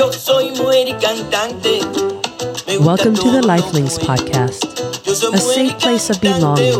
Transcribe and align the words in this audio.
Welcome 0.00 0.16
to 3.16 3.30
the 3.30 3.42
Lifelinks 3.44 3.98
podcast, 3.98 4.64
a 5.34 5.36
safe 5.36 5.78
place 5.78 6.08
of 6.08 6.18
belonging 6.22 6.72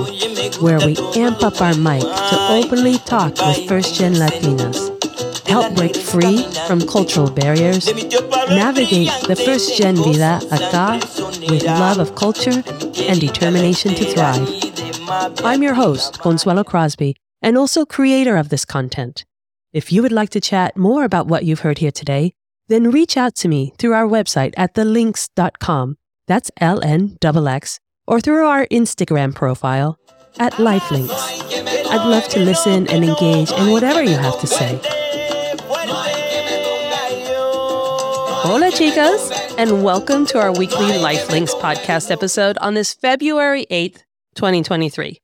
where 0.63 0.79
we 0.79 0.97
amp 1.21 1.43
up 1.43 1.61
our 1.61 1.75
mic 1.75 2.01
to 2.01 2.47
openly 2.49 2.97
talk 2.97 3.37
with 3.37 3.69
first 3.69 3.95
gen 3.97 4.15
Latinas, 4.15 4.89
help 5.47 5.75
break 5.75 5.95
free 5.95 6.45
from 6.67 6.81
cultural 6.81 7.31
barriers, 7.31 7.93
navigate 8.49 9.11
the 9.29 9.37
first 9.37 9.77
gen 9.77 9.97
vida 9.97 10.41
acá 10.51 10.99
with 11.51 11.65
love 11.65 11.99
of 11.99 12.15
culture 12.15 12.65
and 13.03 13.21
determination 13.21 13.95
to 13.97 14.05
thrive. 14.07 14.49
I'm 15.45 15.63
your 15.63 15.75
host, 15.75 16.21
Consuelo 16.21 16.65
Crosby, 16.65 17.17
and 17.43 17.59
also 17.59 17.85
creator 17.85 18.39
of 18.39 18.49
this 18.49 18.65
content. 18.65 19.27
If 19.75 19.93
you 19.93 20.01
would 20.01 20.11
like 20.11 20.31
to 20.31 20.41
chat 20.41 20.75
more 20.75 21.05
about 21.05 21.27
what 21.27 21.45
you've 21.45 21.61
heard 21.61 21.81
here 21.81 21.93
today, 21.93 22.33
then 22.71 22.93
reach 22.93 23.17
out 23.17 23.35
to 23.35 23.49
me 23.49 23.75
through 23.79 23.93
our 23.93 24.07
website 24.07 24.55
at 24.57 24.75
thelinks.com. 24.75 25.97
That's 26.29 26.53
L 26.61 26.81
N 26.85 27.19
X, 27.21 27.81
or 28.07 28.21
through 28.21 28.47
our 28.47 28.65
Instagram 28.69 29.35
profile 29.35 29.99
at 30.39 30.53
Lifelinks. 30.55 31.11
I'd 31.91 32.07
love 32.09 32.29
to 32.29 32.39
listen 32.39 32.87
and 32.87 33.05
engage 33.05 33.51
in 33.51 33.73
whatever 33.73 34.03
you 34.05 34.17
have 34.17 34.41
to 34.41 34.47
say. 34.47 34.81
Hola, 38.43 38.71
chicas, 38.71 39.57
and 39.59 39.83
welcome 39.83 40.25
to 40.27 40.39
our 40.39 40.53
weekly 40.53 40.93
Lifelinks 40.93 41.51
podcast 41.61 42.13
episode 42.13 42.57
on 42.59 42.75
this 42.75 42.95
February 42.95 43.67
8th, 43.69 44.05
2023. 44.37 45.21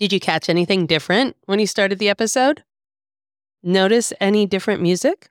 Did 0.00 0.12
you 0.14 0.20
catch 0.20 0.48
anything 0.48 0.86
different 0.86 1.36
when 1.44 1.58
you 1.58 1.66
started 1.66 1.98
the 1.98 2.08
episode? 2.08 2.64
Notice 3.62 4.14
any 4.18 4.46
different 4.46 4.80
music? 4.80 5.28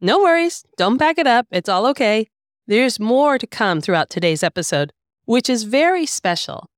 No 0.00 0.20
worries, 0.20 0.64
don't 0.76 0.96
back 0.96 1.18
it 1.18 1.26
up, 1.26 1.46
it's 1.50 1.68
all 1.68 1.86
okay. 1.88 2.26
There's 2.66 2.98
more 2.98 3.36
to 3.36 3.46
come 3.46 3.80
throughout 3.80 4.08
today's 4.08 4.42
episode, 4.42 4.92
which 5.26 5.50
is 5.50 5.64
very 5.64 6.06
special 6.06 6.70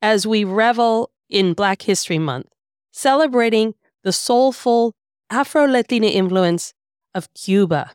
as 0.00 0.26
we 0.26 0.44
revel 0.44 1.10
in 1.28 1.52
Black 1.52 1.82
History 1.82 2.18
Month, 2.18 2.46
celebrating 2.90 3.74
the 4.04 4.12
soulful 4.12 4.94
Afro 5.28 5.66
Latina 5.66 6.06
influence 6.06 6.72
of 7.14 7.32
Cuba. 7.34 7.92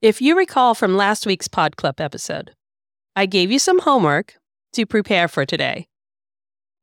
If 0.00 0.22
you 0.22 0.36
recall 0.36 0.74
from 0.74 0.96
last 0.96 1.26
week's 1.26 1.48
Pod 1.48 1.76
Club 1.76 2.00
episode, 2.00 2.52
I 3.16 3.26
gave 3.26 3.50
you 3.50 3.58
some 3.58 3.80
homework 3.80 4.36
to 4.74 4.86
prepare 4.86 5.26
for 5.26 5.44
today. 5.44 5.88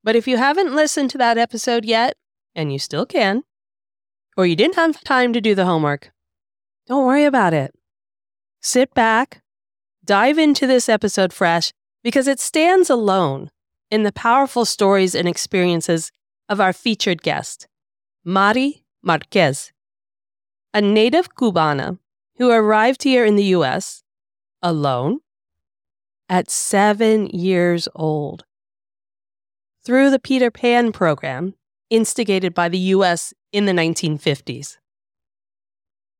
But 0.03 0.15
if 0.15 0.27
you 0.27 0.37
haven't 0.37 0.75
listened 0.75 1.11
to 1.11 1.17
that 1.19 1.37
episode 1.37 1.85
yet, 1.85 2.15
and 2.55 2.73
you 2.73 2.79
still 2.79 3.05
can, 3.05 3.43
or 4.37 4.45
you 4.45 4.55
didn't 4.55 4.75
have 4.75 5.03
time 5.03 5.33
to 5.33 5.41
do 5.41 5.55
the 5.55 5.65
homework, 5.65 6.11
don't 6.87 7.05
worry 7.05 7.25
about 7.25 7.53
it. 7.53 7.73
Sit 8.61 8.93
back, 8.93 9.41
dive 10.03 10.37
into 10.37 10.67
this 10.67 10.89
episode 10.89 11.33
fresh, 11.33 11.71
because 12.03 12.27
it 12.27 12.39
stands 12.39 12.89
alone 12.89 13.49
in 13.89 14.03
the 14.03 14.11
powerful 14.11 14.65
stories 14.65 15.15
and 15.15 15.27
experiences 15.27 16.11
of 16.49 16.59
our 16.59 16.73
featured 16.73 17.21
guest, 17.21 17.67
Mari 18.25 18.83
Marquez, 19.01 19.71
a 20.73 20.81
native 20.81 21.35
Cubana 21.35 21.99
who 22.37 22.49
arrived 22.49 23.03
here 23.03 23.25
in 23.25 23.35
the 23.35 23.55
US 23.55 24.03
alone 24.61 25.19
at 26.27 26.49
seven 26.49 27.27
years 27.27 27.87
old 27.95 28.45
through 29.85 30.09
the 30.09 30.19
Peter 30.19 30.49
Pan 30.49 30.91
program 30.91 31.53
instigated 31.93 32.55
by 32.55 32.67
the 32.67 32.79
US 32.95 33.35
in 33.51 33.65
the 33.65 33.71
1950s. 33.71 34.77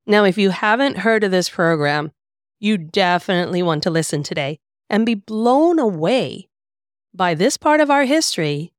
Now, 0.05 0.23
if 0.23 0.37
you 0.37 0.51
haven't 0.51 0.99
heard 0.99 1.23
of 1.23 1.31
this 1.31 1.49
program, 1.49 2.11
you 2.59 2.77
definitely 2.77 3.63
want 3.63 3.81
to 3.83 3.89
listen 3.89 4.21
today 4.21 4.59
and 4.87 5.03
be 5.03 5.15
blown 5.15 5.79
away 5.79 6.47
by 7.11 7.33
this 7.33 7.57
part 7.57 7.81
of 7.81 7.89
our 7.89 8.03
history 8.03 8.71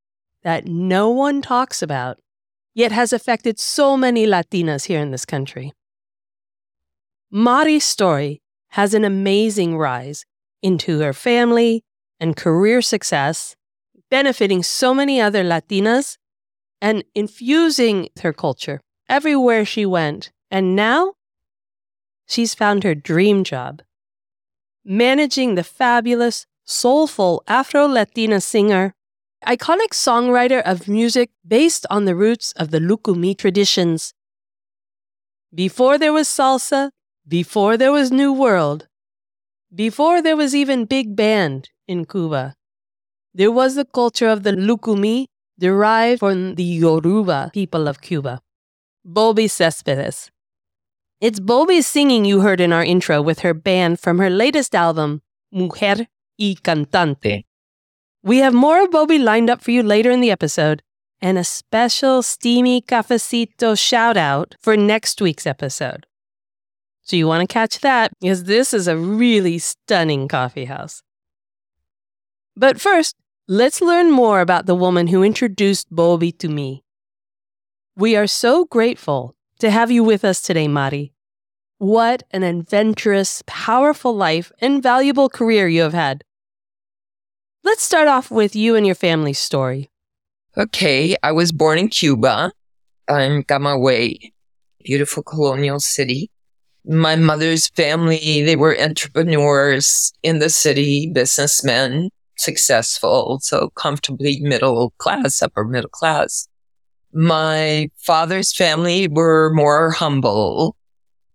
that 0.45 0.67
no 0.67 1.11
one 1.11 1.43
talks 1.43 1.83
about, 1.83 2.19
yet 2.75 2.93
has 2.93 3.13
affected 3.13 3.59
so 3.59 3.97
many 3.97 4.25
Latinas 4.25 4.85
here 4.85 5.01
in 5.01 5.11
this 5.11 5.25
country. 5.25 5.73
Mari's 7.29 7.85
story 7.85 8.41
has 8.69 8.95
an 8.95 9.05
amazing 9.05 9.77
rise 9.77 10.25
into 10.63 11.01
her 11.01 11.13
family 11.13 11.83
and 12.21 12.37
career 12.37 12.81
success 12.81 13.57
benefiting 14.11 14.63
so 14.63 14.95
many 14.95 15.21
other 15.21 15.43
Latinas 15.43 16.19
and 16.85 17.03
infusing 17.15 18.11
her 18.21 18.35
culture 18.35 18.79
everywhere 19.09 19.65
she 19.65 19.87
went. 19.87 20.31
And 20.51 20.77
now 20.77 21.15
she's 22.27 22.55
found 22.55 22.85
her 22.85 22.95
dream 22.95 23.43
job 23.43 23.81
managing 24.85 25.55
the 25.55 25.65
fabulous, 25.65 26.45
soulful 26.67 27.43
Afro 27.49 27.87
Latina 27.87 28.39
singer, 28.39 28.93
iconic 29.47 29.93
songwriter 29.93 30.61
of 30.63 30.87
music 30.87 31.31
based 31.47 31.87
on 31.89 32.05
the 32.05 32.15
roots 32.15 32.53
of 32.53 32.71
the 32.71 32.81
Lucumí 32.81 33.37
traditions. 33.37 34.13
Before 35.55 35.97
there 35.97 36.13
was 36.13 36.29
salsa, 36.29 36.91
before 37.27 37.79
there 37.79 37.93
was 37.93 38.13
New 38.13 38.31
World, 38.31 38.89
before 39.75 40.21
there 40.21 40.37
was 40.37 40.55
even 40.55 40.85
big 40.85 41.17
band 41.17 41.71
in 41.89 42.05
Cuba, 42.05 42.55
there 43.33 43.51
was 43.51 43.75
the 43.75 43.87
culture 43.87 44.29
of 44.29 44.43
the 44.43 44.53
Lucumí 44.53 45.29
derived 45.59 46.21
from 46.21 46.55
the 46.55 46.65
Yoruba 46.65 47.51
people 47.53 47.89
of 47.89 48.01
Cuba. 48.01 48.41
Bobi 49.07 49.51
Cespedes. 49.51 50.31
It's 51.21 51.41
Bobi's 51.41 51.87
singing 51.87 52.25
you 52.25 52.41
heard 52.41 52.61
in 52.61 52.73
our 52.73 52.85
intro 52.85 53.21
with 53.23 53.41
her 53.41 53.55
band 53.55 54.01
from 54.01 54.19
her 54.19 54.31
latest 54.31 54.75
album, 54.75 55.23
Mujer 55.53 56.07
y 56.39 56.57
Cantante. 56.63 57.45
We 58.23 58.39
have 58.39 58.55
more 58.55 58.83
of 58.83 58.91
Bobi 58.91 59.23
lined 59.23 59.51
up 59.51 59.63
for 59.63 59.71
you 59.71 59.83
later 59.83 60.11
in 60.11 60.21
the 60.21 60.31
episode, 60.31 60.83
and 61.21 61.39
a 61.39 61.45
special 61.45 62.23
steamy 62.23 62.83
cafecito 62.83 63.79
shout 63.79 64.17
out 64.17 64.55
for 64.61 64.77
next 64.77 65.21
week's 65.21 65.47
episode. 65.47 66.07
So 67.03 67.17
you 67.17 67.27
want 67.27 67.49
to 67.49 67.53
catch 67.53 67.81
that 67.81 68.13
because 68.21 68.45
this 68.45 68.73
is 68.73 68.89
a 68.89 68.97
really 68.97 69.59
stunning 69.59 70.27
coffee 70.27 70.65
house. 70.65 71.03
But 72.57 72.81
first, 72.81 73.17
Let's 73.47 73.83
learn 73.83 74.11
more 74.11 74.41
about 74.41 74.65
the 74.65 74.75
woman 74.75 75.09
who 75.09 75.23
introduced 75.23 75.95
Bobi 75.95 76.33
to 76.39 76.49
me. 76.49 76.83
We 77.95 78.17
are 78.17 78.27
so 78.27 78.65
grateful 78.65 79.37
to 79.59 79.71
have 79.71 79.91
you 79.91 80.03
with 80.03 80.25
us 80.25 80.41
today, 80.41 80.67
Mari. 80.67 81.13
What 81.77 82.23
an 82.31 82.43
adventurous, 82.43 83.43
powerful 83.47 84.17
life 84.17 84.51
and 84.63 84.83
valuable 84.83 85.29
career 85.29 85.69
you 85.69 85.83
have 85.83 85.93
had. 85.93 86.25
Let's 87.63 87.83
start 87.83 88.09
off 88.09 88.31
with 88.31 88.57
you 88.57 88.77
and 88.77 88.87
your 88.87 88.95
family's 88.95 89.41
story. 89.41 89.91
Okay, 90.57 91.15
I 91.23 91.33
was 91.33 91.53
born 91.53 91.77
in 91.77 91.89
Cuba. 91.89 92.51
I'm 93.11 93.43
Camagüey, 93.43 94.33
beautiful 94.83 95.23
colonial 95.23 95.81
city. 95.81 96.31
My 96.87 97.17
mother's 97.17 97.69
family, 97.69 98.43
they 98.43 98.57
were 98.57 98.81
entrepreneurs 98.81 100.15
in 100.23 100.39
the 100.39 100.49
city, 100.49 101.11
businessmen 101.13 102.09
successful, 102.37 103.39
so 103.41 103.71
comfortably 103.71 104.41
middle 104.41 104.93
class, 104.99 105.43
upper 105.43 105.65
middle 105.65 105.91
class. 105.91 106.49
My 107.13 107.91
father's 107.97 108.53
family 108.53 109.09
were 109.09 109.53
more 109.55 109.91
humble, 109.91 110.77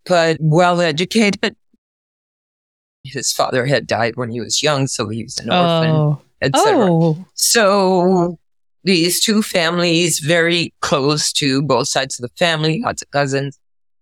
but 0.05 0.37
well 0.39 0.81
educated. 0.81 1.55
His 3.03 3.31
father 3.31 3.65
had 3.65 3.87
died 3.87 4.17
when 4.17 4.29
he 4.29 4.41
was 4.41 4.61
young, 4.61 4.87
so 4.87 5.07
he 5.07 5.23
was 5.23 5.39
an 5.39 5.51
oh. 5.51 5.55
orphan, 5.55 5.91
oh. 5.91 6.21
etc. 6.41 6.91
Oh. 6.91 7.25
So 7.33 8.37
these 8.83 9.23
two 9.23 9.41
families 9.41 10.19
very 10.19 10.73
close 10.81 11.31
to 11.33 11.61
both 11.61 11.87
sides 11.87 12.19
of 12.19 12.29
the 12.29 12.35
family, 12.37 12.81
lots 12.83 13.01
of 13.01 13.11
cousins. 13.11 13.57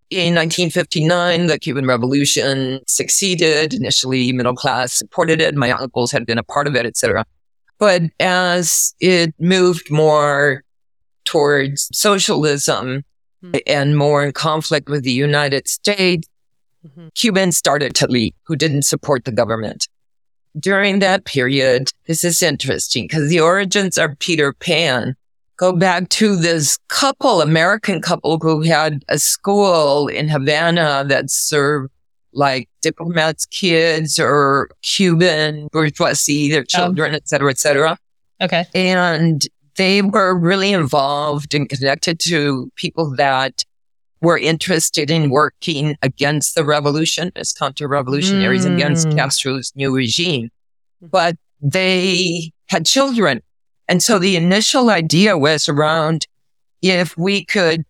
In 0.10 0.36
1959, 0.36 1.48
the 1.48 1.60
Cuban 1.60 1.86
Revolution 1.86 2.80
succeeded. 2.88 3.74
Initially, 3.74 4.32
middle 4.32 4.56
class 4.56 4.94
supported 4.94 5.42
it. 5.42 5.54
My 5.54 5.72
uncles 5.72 6.14
had 6.14 6.26
been 6.26 6.38
a 6.38 6.44
part 6.44 6.66
of 6.66 6.76
it, 6.76 6.86
etc. 6.86 7.26
But 7.78 8.04
as 8.20 8.96
it 9.02 9.34
moved 9.38 9.92
more 9.92 10.64
towards 11.26 11.90
socialism 11.92 13.04
mm-hmm. 13.44 13.58
and 13.68 13.98
more 13.98 14.26
in 14.26 14.32
conflict 14.32 14.88
with 14.88 15.04
the 15.04 15.12
United 15.12 15.68
States, 15.68 16.28
mm-hmm. 16.88 17.10
Cubans 17.14 17.58
started 17.58 17.94
to 17.96 18.08
leave 18.08 18.34
who 18.44 18.56
didn't 18.56 18.84
support 18.84 19.26
the 19.26 19.32
government. 19.34 19.90
During 20.58 21.00
that 21.00 21.26
period, 21.26 21.92
this 22.08 22.24
is 22.24 22.42
interesting 22.42 23.04
because 23.04 23.30
the 23.30 23.42
origins 23.42 23.98
are 23.98 24.16
Peter 24.16 24.54
Pan 24.54 25.16
go 25.58 25.74
back 25.74 26.10
to 26.10 26.36
this 26.36 26.78
couple, 26.88 27.42
American 27.42 28.02
couple 28.02 28.38
who 28.40 28.62
had 28.62 29.04
a 29.10 29.20
school 29.20 30.08
in 30.08 30.28
Havana 30.28 31.04
that 31.08 31.30
served 31.30 31.92
like 32.34 32.70
diplomats' 32.82 33.46
kids 33.48 34.20
or 34.20 34.70
Cuban 34.84 35.68
bourgeoisie, 35.72 36.52
their 36.52 36.62
oh. 36.62 36.66
children, 36.66 37.14
oh. 37.14 37.16
et 37.16 37.28
cetera, 37.28 37.50
et 37.50 37.58
cetera. 37.58 37.98
Okay. 38.40 38.66
And 38.76 39.42
they 39.78 40.02
were 40.02 40.38
really 40.38 40.72
involved 40.72 41.54
and 41.54 41.68
connected 41.68 42.20
to 42.22 42.72
people 42.76 43.16
that 43.16 43.64
were 44.22 44.38
interested 44.38 45.12
in 45.12 45.30
working 45.30 45.96
against 46.02 46.56
the 46.56 46.66
revolution 46.66 47.32
as 47.36 47.54
counter-revolutionaries 47.54 48.66
Mm. 48.66 48.76
against 48.76 49.12
Castro's 49.12 49.72
new 49.76 49.96
regime. 49.96 50.50
But 51.02 51.36
they 51.62 52.52
had 52.68 52.86
children. 52.86 53.42
And 53.88 54.04
so 54.04 54.20
the 54.20 54.36
initial 54.36 54.90
idea 54.90 55.38
was 55.38 55.70
around 55.70 56.28
if 56.82 57.18
we 57.18 57.46
could 57.46 57.86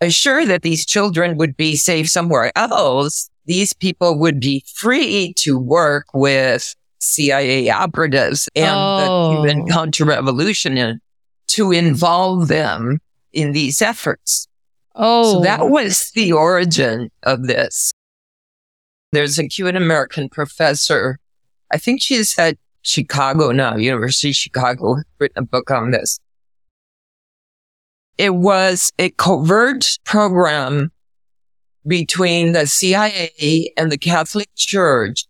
assure 0.00 0.44
that 0.44 0.62
these 0.62 0.84
children 0.84 1.36
would 1.38 1.56
be 1.56 1.76
safe 1.76 2.08
somewhere 2.10 2.52
else, 2.56 3.30
these 3.46 3.72
people 3.72 4.18
would 4.18 4.40
be 4.40 4.64
free 4.74 5.32
to 5.38 5.58
work 5.58 6.06
with 6.14 6.74
CIA 6.98 7.70
operatives 7.70 8.48
and 8.54 8.70
Oh. 8.74 9.42
the 9.42 9.48
Cuban 9.48 9.68
counter-revolution 9.68 10.76
and 10.78 11.00
to 11.48 11.72
involve 11.72 12.48
them 12.48 13.00
in 13.32 13.52
these 13.52 13.82
efforts. 13.82 14.48
Oh, 14.94 15.34
So 15.34 15.40
that 15.40 15.68
was 15.70 16.10
the 16.14 16.32
origin 16.32 17.10
of 17.22 17.46
this. 17.46 17.92
There's 19.12 19.38
a 19.38 19.48
Cuban 19.48 19.76
American 19.76 20.28
professor. 20.28 21.18
I 21.70 21.78
think 21.78 22.00
she's 22.00 22.38
at 22.38 22.56
Chicago 22.84 23.50
now, 23.50 23.76
University 23.76 24.30
of 24.30 24.36
Chicago, 24.36 24.96
written 25.18 25.42
a 25.42 25.46
book 25.46 25.70
on 25.70 25.90
this. 25.90 26.20
It 28.16 28.34
was 28.36 28.92
a 28.98 29.10
covert 29.10 29.98
program 30.04 30.92
between 31.86 32.52
the 32.52 32.66
CIA 32.66 33.72
and 33.76 33.90
the 33.90 33.98
Catholic 33.98 34.48
Church, 34.54 35.26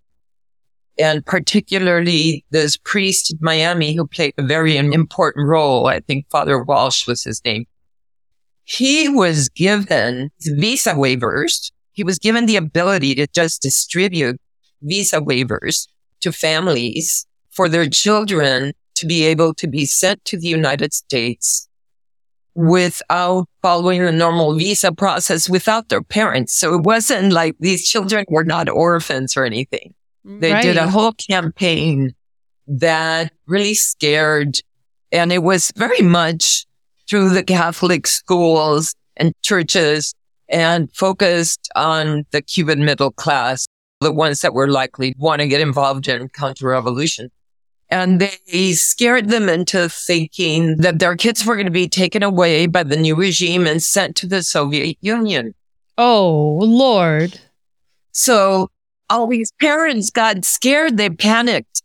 and 0.98 1.24
particularly 1.24 2.44
this 2.50 2.76
priest 2.76 3.32
in 3.32 3.38
Miami 3.40 3.94
who 3.94 4.06
played 4.06 4.34
a 4.36 4.42
very 4.42 4.76
important 4.76 5.48
role. 5.48 5.86
I 5.86 6.00
think 6.00 6.26
Father 6.30 6.62
Walsh 6.62 7.06
was 7.06 7.24
his 7.24 7.42
name 7.44 7.64
he 8.64 9.08
was 9.08 9.48
given 9.50 10.30
visa 10.40 10.94
waivers. 10.94 11.70
He 11.92 12.02
was 12.02 12.18
given 12.18 12.46
the 12.46 12.56
ability 12.56 13.14
to 13.16 13.26
just 13.28 13.62
distribute 13.62 14.40
visa 14.82 15.20
waivers 15.20 15.86
to 16.20 16.32
families 16.32 17.26
for 17.54 17.68
their 17.68 17.88
children 17.88 18.72
to 18.96 19.06
be 19.06 19.24
able 19.24 19.54
to 19.54 19.66
be 19.66 19.86
sent 19.86 20.24
to 20.26 20.38
the 20.38 20.48
United 20.48 20.92
States 20.92 21.68
without 22.54 23.46
following 23.62 24.04
the 24.04 24.12
normal 24.12 24.54
visa 24.54 24.92
process 24.92 25.48
without 25.48 25.88
their 25.88 26.02
parents. 26.02 26.54
So 26.54 26.74
it 26.74 26.82
wasn't 26.82 27.32
like 27.32 27.56
these 27.58 27.88
children 27.88 28.24
were 28.28 28.44
not 28.44 28.68
orphans 28.68 29.36
or 29.36 29.44
anything. 29.44 29.94
They 30.24 30.60
did 30.62 30.76
a 30.76 30.88
whole 30.88 31.12
campaign 31.12 32.14
that 32.66 33.32
really 33.46 33.74
scared, 33.74 34.58
and 35.12 35.32
it 35.32 35.42
was 35.42 35.70
very 35.76 36.00
much 36.00 36.64
through 37.08 37.30
the 37.30 37.42
Catholic 37.42 38.06
schools 38.06 38.94
and 39.16 39.34
churches 39.42 40.14
and 40.48 40.90
focused 40.94 41.68
on 41.76 42.24
the 42.30 42.40
Cuban 42.40 42.84
middle 42.84 43.10
class, 43.10 43.66
the 44.00 44.12
ones 44.12 44.40
that 44.40 44.54
were 44.54 44.68
likely 44.68 45.12
to 45.12 45.18
want 45.18 45.40
to 45.40 45.48
get 45.48 45.60
involved 45.60 46.08
in 46.08 46.28
counter-revolution. 46.28 47.30
And 47.94 48.18
they 48.18 48.72
scared 48.72 49.28
them 49.28 49.48
into 49.48 49.88
thinking 49.88 50.78
that 50.78 50.98
their 50.98 51.14
kids 51.14 51.46
were 51.46 51.54
going 51.54 51.66
to 51.66 51.70
be 51.70 51.88
taken 51.88 52.24
away 52.24 52.66
by 52.66 52.82
the 52.82 52.96
new 52.96 53.14
regime 53.14 53.68
and 53.68 53.80
sent 53.80 54.16
to 54.16 54.26
the 54.26 54.42
Soviet 54.42 54.98
Union. 55.00 55.54
Oh, 55.96 56.58
Lord. 56.60 57.38
So 58.10 58.68
all 59.08 59.28
these 59.28 59.52
parents 59.60 60.10
got 60.10 60.44
scared. 60.44 60.96
They 60.96 61.08
panicked. 61.08 61.82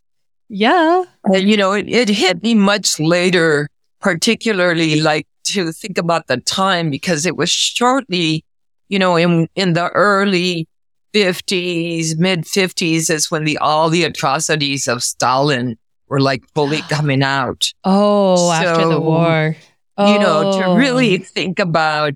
Yeah. 0.48 1.04
And, 1.26 1.48
you 1.48 1.56
know, 1.56 1.74
it, 1.74 1.88
it 1.88 2.08
hit 2.08 2.42
me 2.42 2.54
much 2.54 2.98
later, 2.98 3.68
particularly 4.00 5.00
like 5.00 5.28
to 5.44 5.70
think 5.70 5.96
about 5.96 6.26
the 6.26 6.38
time 6.38 6.90
because 6.90 7.24
it 7.24 7.36
was 7.36 7.50
shortly, 7.50 8.44
you 8.88 8.98
know, 8.98 9.14
in, 9.14 9.46
in 9.54 9.74
the 9.74 9.90
early 9.90 10.66
50s, 11.14 12.18
mid 12.18 12.46
50s 12.46 13.10
is 13.10 13.30
when 13.30 13.44
the, 13.44 13.58
all 13.58 13.88
the 13.90 14.02
atrocities 14.02 14.88
of 14.88 15.04
Stalin 15.04 15.76
were 16.10 16.20
like 16.20 16.42
fully 16.54 16.82
coming 16.90 17.22
out. 17.22 17.72
Oh, 17.84 18.50
after 18.52 18.84
the 18.84 18.90
So, 18.90 19.00
war. 19.00 19.56
You 19.98 20.18
know, 20.18 20.58
to 20.58 20.66
Oh. 20.66 20.76
really 20.76 21.18
think 21.18 21.58
about 21.58 22.14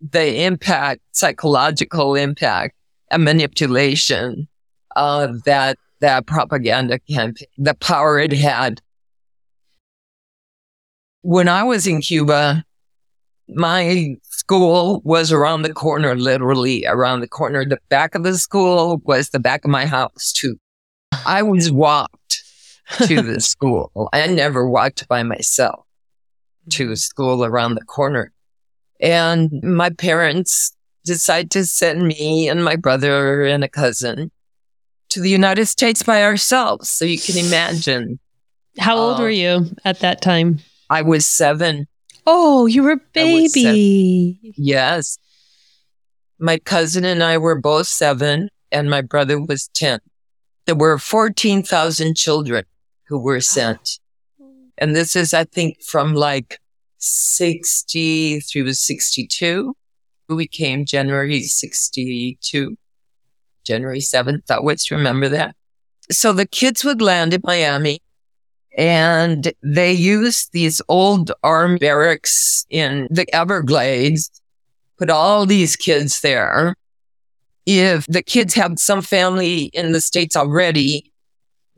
the 0.00 0.42
impact, 0.44 1.00
psychological 1.12 2.14
impact 2.14 2.74
and 3.10 3.24
manipulation 3.24 4.48
of 4.96 5.42
that, 5.44 5.76
that 6.00 6.26
propaganda 6.26 6.98
campaign, 7.00 7.46
the 7.58 7.74
power 7.74 8.18
it 8.18 8.32
had. 8.32 8.80
When 11.22 11.48
I 11.48 11.62
was 11.64 11.86
in 11.86 12.00
Cuba, 12.00 12.64
my 13.48 14.14
school 14.22 15.02
was 15.04 15.32
around 15.32 15.62
the 15.62 15.72
corner, 15.74 16.14
literally 16.14 16.86
around 16.86 17.20
the 17.20 17.28
corner. 17.28 17.64
The 17.64 17.78
back 17.88 18.14
of 18.14 18.22
the 18.22 18.38
school 18.38 19.02
was 19.04 19.30
the 19.30 19.40
back 19.40 19.64
of 19.64 19.70
my 19.70 19.84
house 19.86 20.32
too. 20.32 20.56
I 21.26 21.42
was 21.42 21.70
walked 21.72 22.42
to 23.06 23.22
the 23.22 23.40
school. 23.40 24.08
I 24.12 24.26
never 24.26 24.68
walked 24.68 25.08
by 25.08 25.22
myself 25.22 25.84
to 26.70 26.96
school 26.96 27.44
around 27.44 27.74
the 27.74 27.84
corner. 27.84 28.32
And 29.00 29.50
my 29.62 29.90
parents 29.90 30.74
decided 31.04 31.50
to 31.52 31.64
send 31.64 32.06
me 32.06 32.48
and 32.48 32.64
my 32.64 32.76
brother 32.76 33.44
and 33.44 33.62
a 33.64 33.68
cousin 33.68 34.30
to 35.10 35.20
the 35.20 35.30
United 35.30 35.66
States 35.66 36.02
by 36.02 36.22
ourselves. 36.22 36.88
So 36.90 37.04
you 37.04 37.18
can 37.18 37.38
imagine 37.38 38.18
How 38.78 38.96
old 38.96 39.18
Uh, 39.18 39.22
were 39.22 39.30
you 39.30 39.70
at 39.84 40.00
that 40.00 40.20
time? 40.20 40.60
I 40.90 41.02
was 41.02 41.26
seven. 41.26 41.86
Oh, 42.26 42.66
you 42.66 42.82
were 42.82 42.92
a 42.92 43.00
baby. 43.14 44.38
Yes. 44.56 45.18
My 46.38 46.58
cousin 46.58 47.04
and 47.04 47.22
I 47.22 47.38
were 47.38 47.58
both 47.58 47.86
seven 47.86 48.50
and 48.70 48.90
my 48.90 49.00
brother 49.00 49.40
was 49.40 49.68
10. 49.74 50.00
There 50.66 50.74
were 50.74 50.98
14,000 50.98 52.14
children 52.16 52.64
who 53.08 53.18
were 53.18 53.40
sent. 53.56 53.98
And 54.76 54.94
this 54.94 55.16
is, 55.16 55.34
I 55.34 55.44
think, 55.44 55.82
from 55.82 56.14
like 56.14 56.60
60 56.98 58.40
through 58.40 58.72
62. 58.72 59.74
We 60.28 60.46
came 60.46 60.84
January 60.84 61.42
62, 61.42 62.76
January 63.64 64.00
7th. 64.00 64.50
I 64.50 64.56
always 64.56 64.90
remember 64.90 65.28
that. 65.30 65.56
So 66.10 66.32
the 66.32 66.46
kids 66.46 66.84
would 66.84 67.02
land 67.02 67.34
in 67.34 67.40
Miami 67.44 68.00
and 68.76 69.52
they 69.62 69.92
used 69.92 70.52
these 70.52 70.80
old 70.88 71.32
army 71.42 71.78
barracks 71.78 72.64
in 72.70 73.08
the 73.10 73.26
Everglades, 73.34 74.30
put 74.98 75.10
all 75.10 75.46
these 75.46 75.74
kids 75.74 76.20
there. 76.20 76.76
If 77.66 78.06
the 78.06 78.22
kids 78.22 78.54
had 78.54 78.78
some 78.78 79.02
family 79.02 79.64
in 79.74 79.92
the 79.92 80.00
States 80.00 80.36
already, 80.36 81.12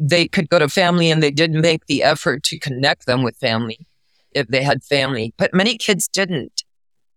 they 0.02 0.26
could 0.26 0.48
go 0.48 0.58
to 0.58 0.68
family 0.68 1.10
and 1.10 1.22
they 1.22 1.30
didn't 1.30 1.60
make 1.60 1.86
the 1.86 2.02
effort 2.02 2.42
to 2.44 2.58
connect 2.58 3.04
them 3.06 3.22
with 3.22 3.36
family 3.36 3.86
if 4.32 4.48
they 4.48 4.62
had 4.62 4.82
family, 4.82 5.34
but 5.36 5.52
many 5.52 5.76
kids 5.76 6.08
didn't. 6.08 6.62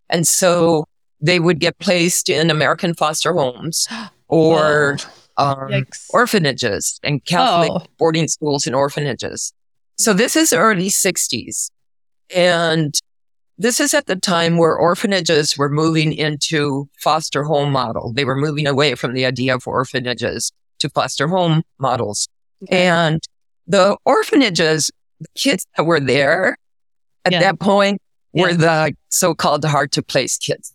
And 0.09 0.27
so 0.27 0.85
they 1.21 1.39
would 1.39 1.59
get 1.59 1.79
placed 1.79 2.27
in 2.29 2.51
American 2.51 2.93
foster 2.93 3.33
homes 3.33 3.87
or 4.27 4.97
um, 5.37 5.85
orphanages 6.09 6.99
and 7.03 7.23
Catholic 7.25 7.71
Oh. 7.71 7.85
boarding 7.97 8.27
schools 8.27 8.67
and 8.67 8.75
orphanages. 8.75 9.53
So 9.97 10.11
this 10.13 10.35
is 10.35 10.51
early 10.53 10.89
60s. 10.89 11.69
And 12.35 12.93
this 13.57 13.79
is 13.79 13.93
at 13.93 14.07
the 14.07 14.15
time 14.15 14.57
where 14.57 14.75
orphanages 14.75 15.57
were 15.57 15.69
moving 15.69 16.11
into 16.11 16.89
foster 16.99 17.43
home 17.43 17.71
model. 17.71 18.11
They 18.13 18.25
were 18.25 18.35
moving 18.35 18.67
away 18.67 18.95
from 18.95 19.13
the 19.13 19.25
idea 19.25 19.55
of 19.55 19.67
orphanages 19.67 20.51
to 20.79 20.89
foster 20.89 21.27
home 21.27 21.61
models. 21.79 22.27
Okay. 22.63 22.87
And 22.87 23.21
the 23.67 23.97
orphanages, 24.05 24.91
the 25.19 25.27
kids 25.35 25.65
that 25.77 25.83
were 25.83 25.99
there 25.99 26.57
at 27.25 27.31
Yeah. 27.31 27.39
that 27.39 27.59
point 27.59 28.01
were 28.33 28.49
Yeah. 28.51 28.55
the 28.87 28.95
so-called 29.09 29.63
hard 29.65 29.91
to 29.93 30.01
place 30.03 30.37
kids. 30.37 30.73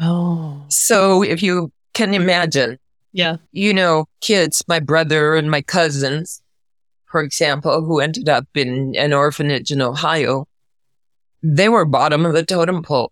Oh, 0.00 0.64
So 0.68 1.22
if 1.22 1.42
you 1.42 1.72
can 1.94 2.14
imagine, 2.14 2.78
yeah. 3.12 3.36
you 3.52 3.74
know, 3.74 4.06
kids, 4.20 4.62
my 4.68 4.78
brother 4.80 5.34
and 5.34 5.50
my 5.50 5.62
cousins, 5.62 6.40
for 7.10 7.20
example, 7.22 7.82
who 7.84 7.98
ended 8.00 8.28
up 8.28 8.46
in 8.54 8.94
an 8.96 9.12
orphanage 9.12 9.72
in 9.72 9.82
Ohio, 9.82 10.46
they 11.42 11.68
were 11.68 11.84
bottom 11.84 12.24
of 12.24 12.34
the 12.34 12.44
totem 12.44 12.82
pole. 12.82 13.10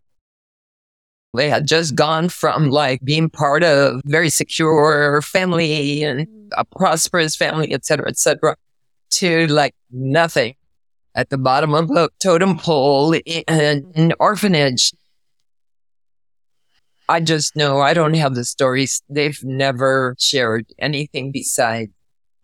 They 1.38 1.48
had 1.48 1.66
just 1.66 1.94
gone 1.94 2.28
from 2.28 2.68
like 2.70 3.00
being 3.04 3.30
part 3.30 3.62
of 3.62 4.02
very 4.04 4.28
secure 4.28 5.22
family 5.22 6.02
and 6.02 6.26
a 6.56 6.64
prosperous 6.64 7.36
family, 7.36 7.72
et 7.72 7.86
cetera, 7.86 8.08
et 8.08 8.18
cetera, 8.18 8.56
to 9.10 9.46
like 9.46 9.74
nothing 9.90 10.56
at 11.14 11.30
the 11.30 11.38
bottom 11.38 11.74
of 11.74 11.88
the 11.88 12.10
totem 12.20 12.58
pole 12.58 13.14
in 13.14 13.44
an 13.94 14.12
orphanage. 14.18 14.92
I 17.08 17.20
just 17.20 17.56
know 17.56 17.80
I 17.80 17.94
don't 17.94 18.14
have 18.14 18.34
the 18.34 18.44
stories. 18.44 19.02
They've 19.08 19.38
never 19.42 20.16
shared 20.18 20.66
anything 20.78 21.30
besides 21.32 21.92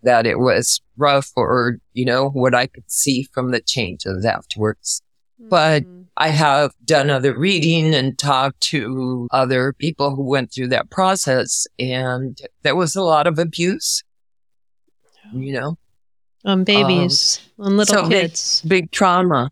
that 0.04 0.24
it 0.26 0.38
was 0.38 0.80
rough 0.96 1.30
or, 1.36 1.78
you 1.92 2.04
know, 2.04 2.30
what 2.30 2.54
I 2.54 2.66
could 2.66 2.90
see 2.90 3.26
from 3.32 3.50
the 3.50 3.60
changes 3.60 4.24
afterwards. 4.24 5.02
But 5.48 5.84
Mm. 5.84 6.06
I 6.16 6.28
have 6.28 6.72
done 6.84 7.10
other 7.10 7.36
reading 7.36 7.92
and 7.94 8.16
talked 8.16 8.60
to 8.62 9.26
other 9.32 9.72
people 9.72 10.14
who 10.14 10.22
went 10.22 10.52
through 10.52 10.68
that 10.68 10.88
process 10.90 11.66
and 11.78 12.40
there 12.62 12.76
was 12.76 12.94
a 12.94 13.02
lot 13.02 13.26
of 13.26 13.38
abuse, 13.40 14.04
you 15.32 15.52
know, 15.52 15.76
on 16.44 16.62
babies, 16.62 17.40
on 17.58 17.76
little 17.76 18.04
so 18.04 18.08
kids. 18.08 18.62
big 18.62 18.92
trauma. 18.92 19.50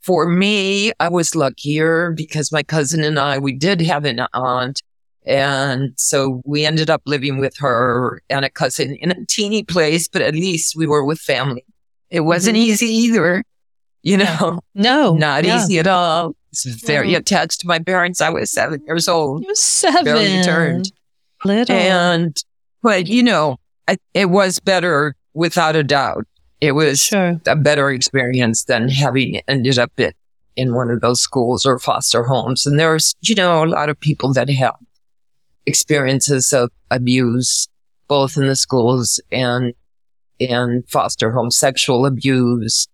For 0.00 0.28
me, 0.28 0.92
I 1.00 1.08
was 1.08 1.34
luckier 1.34 2.12
because 2.12 2.52
my 2.52 2.62
cousin 2.62 3.02
and 3.02 3.18
I, 3.18 3.38
we 3.38 3.52
did 3.52 3.80
have 3.80 4.04
an 4.04 4.20
aunt. 4.32 4.82
And 5.26 5.94
so 5.96 6.42
we 6.44 6.66
ended 6.66 6.90
up 6.90 7.00
living 7.06 7.38
with 7.38 7.56
her 7.56 8.22
and 8.28 8.44
a 8.44 8.50
cousin 8.50 8.96
in 8.96 9.10
a 9.10 9.26
teeny 9.26 9.64
place, 9.64 10.06
but 10.06 10.20
at 10.20 10.34
least 10.34 10.76
we 10.76 10.86
were 10.86 11.02
with 11.04 11.18
family. 11.18 11.64
It 12.10 12.20
wasn't 12.20 12.58
easy 12.58 12.86
either, 12.86 13.42
you 14.04 14.16
know, 14.18 14.60
No, 14.74 15.14
not 15.14 15.44
yeah. 15.44 15.56
easy 15.64 15.78
at 15.80 15.86
all. 15.88 16.28
I 16.28 16.32
was 16.52 16.64
very 16.86 17.10
Mhm. 17.10 17.16
attached 17.18 17.60
to 17.60 17.66
my 17.66 17.80
parents. 17.80 18.20
I 18.20 18.30
was 18.30 18.50
seven 18.52 18.80
years 18.86 19.08
old. 19.08 19.42
You 19.42 19.48
were 19.48 19.54
seven. 19.56 20.04
Barely 20.04 20.42
turned. 20.44 20.92
Little. 21.44 21.74
And, 21.74 22.36
but 22.82 23.08
you 23.08 23.22
know, 23.24 23.56
I, 23.88 23.96
it 24.14 24.26
was 24.30 24.60
better 24.60 25.16
without 25.34 25.74
a 25.76 25.82
doubt. 25.82 26.26
It 26.60 26.72
was 26.72 27.00
sure. 27.02 27.40
a 27.46 27.56
better 27.56 27.90
experience 27.90 28.64
than 28.64 28.88
having 28.88 29.40
ended 29.48 29.78
up 29.78 29.92
in, 29.98 30.12
in 30.56 30.74
one 30.74 30.90
of 30.90 31.00
those 31.00 31.20
schools 31.20 31.66
or 31.66 31.78
foster 31.78 32.22
homes. 32.22 32.64
And 32.66 32.78
there's, 32.78 33.14
you 33.22 33.34
know, 33.34 33.64
a 33.64 33.66
lot 33.66 33.88
of 33.90 33.98
people 34.00 34.32
that 34.34 34.48
have 34.48 34.74
experiences 35.66 36.52
of 36.52 36.70
abuse, 36.90 37.68
both 38.08 38.36
in 38.36 38.46
the 38.46 38.56
schools 38.56 39.20
and 39.32 39.74
in 40.38 40.84
foster 40.88 41.32
homes, 41.32 41.56
sexual 41.56 42.06
abuse, 42.06 42.86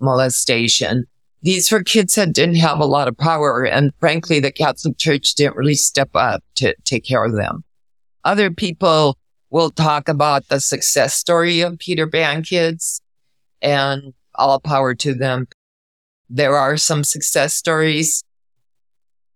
molestation. 0.00 1.04
These 1.42 1.70
were 1.70 1.82
kids 1.82 2.14
that 2.14 2.32
didn't 2.32 2.56
have 2.56 2.80
a 2.80 2.86
lot 2.86 3.08
of 3.08 3.18
power. 3.18 3.64
And 3.64 3.92
frankly, 4.00 4.40
the 4.40 4.50
Catholic 4.52 4.96
Church 4.96 5.34
didn't 5.34 5.56
really 5.56 5.74
step 5.74 6.10
up 6.14 6.42
to 6.56 6.74
take 6.84 7.04
care 7.04 7.24
of 7.24 7.34
them. 7.34 7.64
Other 8.24 8.50
people 8.50 9.18
will 9.50 9.70
talk 9.70 10.08
about 10.08 10.48
the 10.48 10.60
success 10.60 11.14
story 11.14 11.60
of 11.60 11.78
Peter 11.78 12.06
Pan 12.06 12.42
kids 12.42 13.02
and 13.60 14.14
all 14.34 14.58
power 14.58 14.94
to 14.94 15.14
them. 15.14 15.46
There 16.30 16.56
are 16.56 16.76
some 16.76 17.04
success 17.04 17.54
stories. 17.54 18.24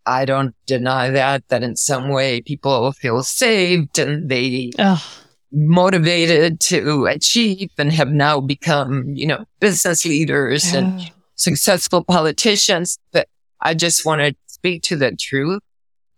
I 0.07 0.25
don't 0.25 0.55
deny 0.67 1.11
that, 1.11 1.47
that 1.49 1.63
in 1.63 1.77
some 1.77 2.09
way 2.09 2.41
people 2.41 2.91
feel 2.93 3.23
saved 3.23 3.99
and 3.99 4.31
they 4.31 4.73
Oh, 4.79 5.05
motivated 5.53 6.61
to 6.61 7.07
achieve 7.07 7.71
and 7.79 7.93
have 7.93 8.11
now 8.11 8.41
become, 8.41 9.09
you 9.15 9.27
know, 9.27 9.45
business 9.61 10.05
leaders 10.05 10.73
and 10.75 11.11
successful 11.37 12.05
politicians. 12.05 12.99
But 13.13 13.29
I 13.61 13.75
just 13.75 14.05
want 14.05 14.21
to 14.21 14.35
speak 14.47 14.83
to 14.85 14.97
the 14.97 15.15
truth 15.17 15.63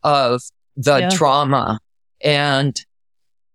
of 0.03 0.43
the 0.77 0.99
Yeah. 0.99 1.09
trauma 1.11 1.79
and 2.23 2.85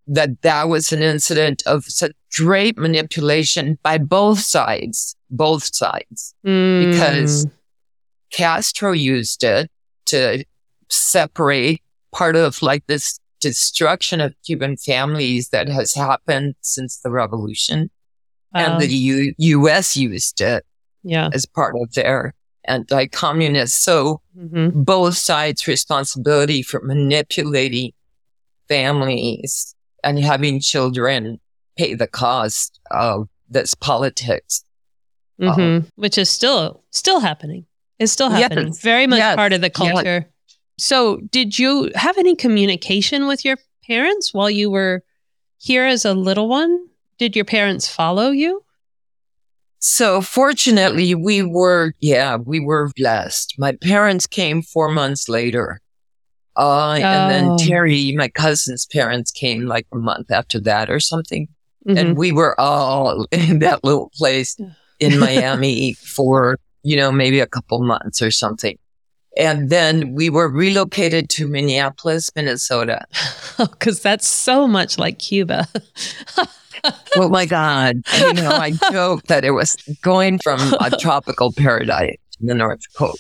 that 0.08 0.42
that 0.44 0.70
was 0.70 0.92
an 0.94 1.02
incident 1.02 1.64
of 1.66 1.84
such 1.86 2.12
great 2.38 2.78
manipulation 2.78 3.80
by 3.82 3.98
both 3.98 4.40
sides, 4.40 5.16
both 5.32 5.74
sides. 5.74 6.36
Because 6.44 7.46
Mm. 7.46 7.52
Castro 8.32 8.92
used 8.92 9.44
it 9.44 9.72
to 10.08 10.44
separate 10.90 11.82
part 12.12 12.36
of 12.36 12.62
like 12.62 12.86
this 12.88 13.20
destruction 13.50 14.20
of 14.22 14.34
Cuban 14.46 14.76
families 14.78 15.50
that 15.50 15.68
has 15.70 15.94
happened 15.94 16.56
since 16.62 17.00
the 17.04 17.12
revolution. 17.12 17.90
Wow. 18.54 18.62
And 18.74 18.82
the 18.82 18.88
U- 18.88 19.34
U.S. 19.38 19.96
used 19.98 20.42
it 20.42 20.64
yeah. 21.04 21.30
as 21.34 21.46
part 21.46 21.76
of 21.82 21.94
their 21.94 22.34
anti-communist. 22.66 23.84
So 23.84 24.22
hmm 24.36 24.70
both 24.94 25.16
sides 25.16 25.68
responsibility 25.68 26.62
for 26.70 26.80
manipulating 26.82 27.92
families 28.68 29.76
and 30.04 30.20
having 30.20 30.60
children 30.60 31.40
pay 31.78 31.94
the 31.94 32.08
cost 32.08 32.80
of 32.92 33.28
this 33.50 33.74
politics. 33.76 34.64
hmm 35.40 35.80
Which 35.96 36.18
is 36.18 36.30
still 36.30 36.84
still 36.92 37.20
happening. 37.20 37.66
It's 38.00 38.12
still 38.12 38.30
Yes. 38.32 38.42
happening. 38.44 38.74
Very 38.74 39.08
much 39.08 39.20
Yes. 39.20 39.36
part 39.36 39.54
of 39.54 39.62
the 39.62 39.72
Yes. 39.80 40.26
So, 40.78 41.18
did 41.32 41.58
you 41.58 41.92
have 41.96 42.18
any 42.18 42.36
communication 42.36 43.28
with 43.28 43.46
your 43.46 43.58
parents 43.88 44.34
while 44.34 44.50
you 44.50 44.70
were 44.70 45.04
here 45.58 45.86
as 45.86 46.06
a 46.06 46.14
little 46.14 46.50
one? 46.50 46.88
Did 47.18 47.36
your 47.36 47.46
parents 47.46 47.88
follow 47.88 48.32
you? 48.32 48.62
So 49.80 50.20
fortunately, 50.20 51.14
we 51.14 51.44
were, 51.44 51.94
yeah, 52.00 52.38
we 52.38 52.60
were 52.60 52.90
blessed. 52.98 53.54
My 53.60 53.74
parents 53.74 54.26
came 54.26 54.62
four 54.64 54.90
months 54.90 55.30
later. 55.30 55.80
Uh, 56.58 56.94
and 56.94 57.32
then 57.32 57.46
Oh. 57.52 57.58
Terry, 57.60 58.14
my 58.18 58.28
cousin's 58.30 58.86
parents 58.88 59.32
came 59.32 59.66
like 59.68 59.86
a 59.94 59.98
month 59.98 60.32
after 60.32 60.60
that 60.62 60.90
or 60.90 61.00
something. 61.00 61.48
Mhm. 61.88 62.00
And 62.00 62.18
we 62.18 62.32
were 62.32 62.60
all 62.60 63.28
in 63.32 63.60
that 63.60 63.84
little 63.84 64.12
place 64.16 64.58
in 65.00 65.20
Miami 65.20 65.94
for, 65.94 66.58
you 66.82 66.96
know, 66.98 67.12
maybe 67.12 67.40
a 67.40 67.48
couple 67.48 67.80
months 67.84 68.22
or 68.22 68.32
something. 68.32 68.78
And 69.38 69.70
then 69.70 70.14
we 70.14 70.30
were 70.30 70.48
relocated 70.50 71.30
to 71.32 71.48
Minneapolis, 71.48 72.30
Minnesota. 72.36 73.06
Oh, 73.58 73.68
because 73.68 74.02
that's 74.02 74.28
so 74.28 74.68
much 74.68 74.98
like 74.98 75.20
Cuba. 75.20 75.68
Oh 77.16 77.30
my 77.30 77.46
God. 77.48 78.02
You 78.20 78.34
know, 78.34 78.50
I 78.52 78.72
joke 78.92 79.24
that 79.24 79.44
it 79.44 79.52
was 79.52 79.76
going 80.04 80.38
from 80.40 80.60
a 80.82 80.92
tropical 81.00 81.52
paradise 81.52 82.18
to 82.34 82.40
the 82.46 82.54
North 82.54 82.82
Pole. 82.96 83.16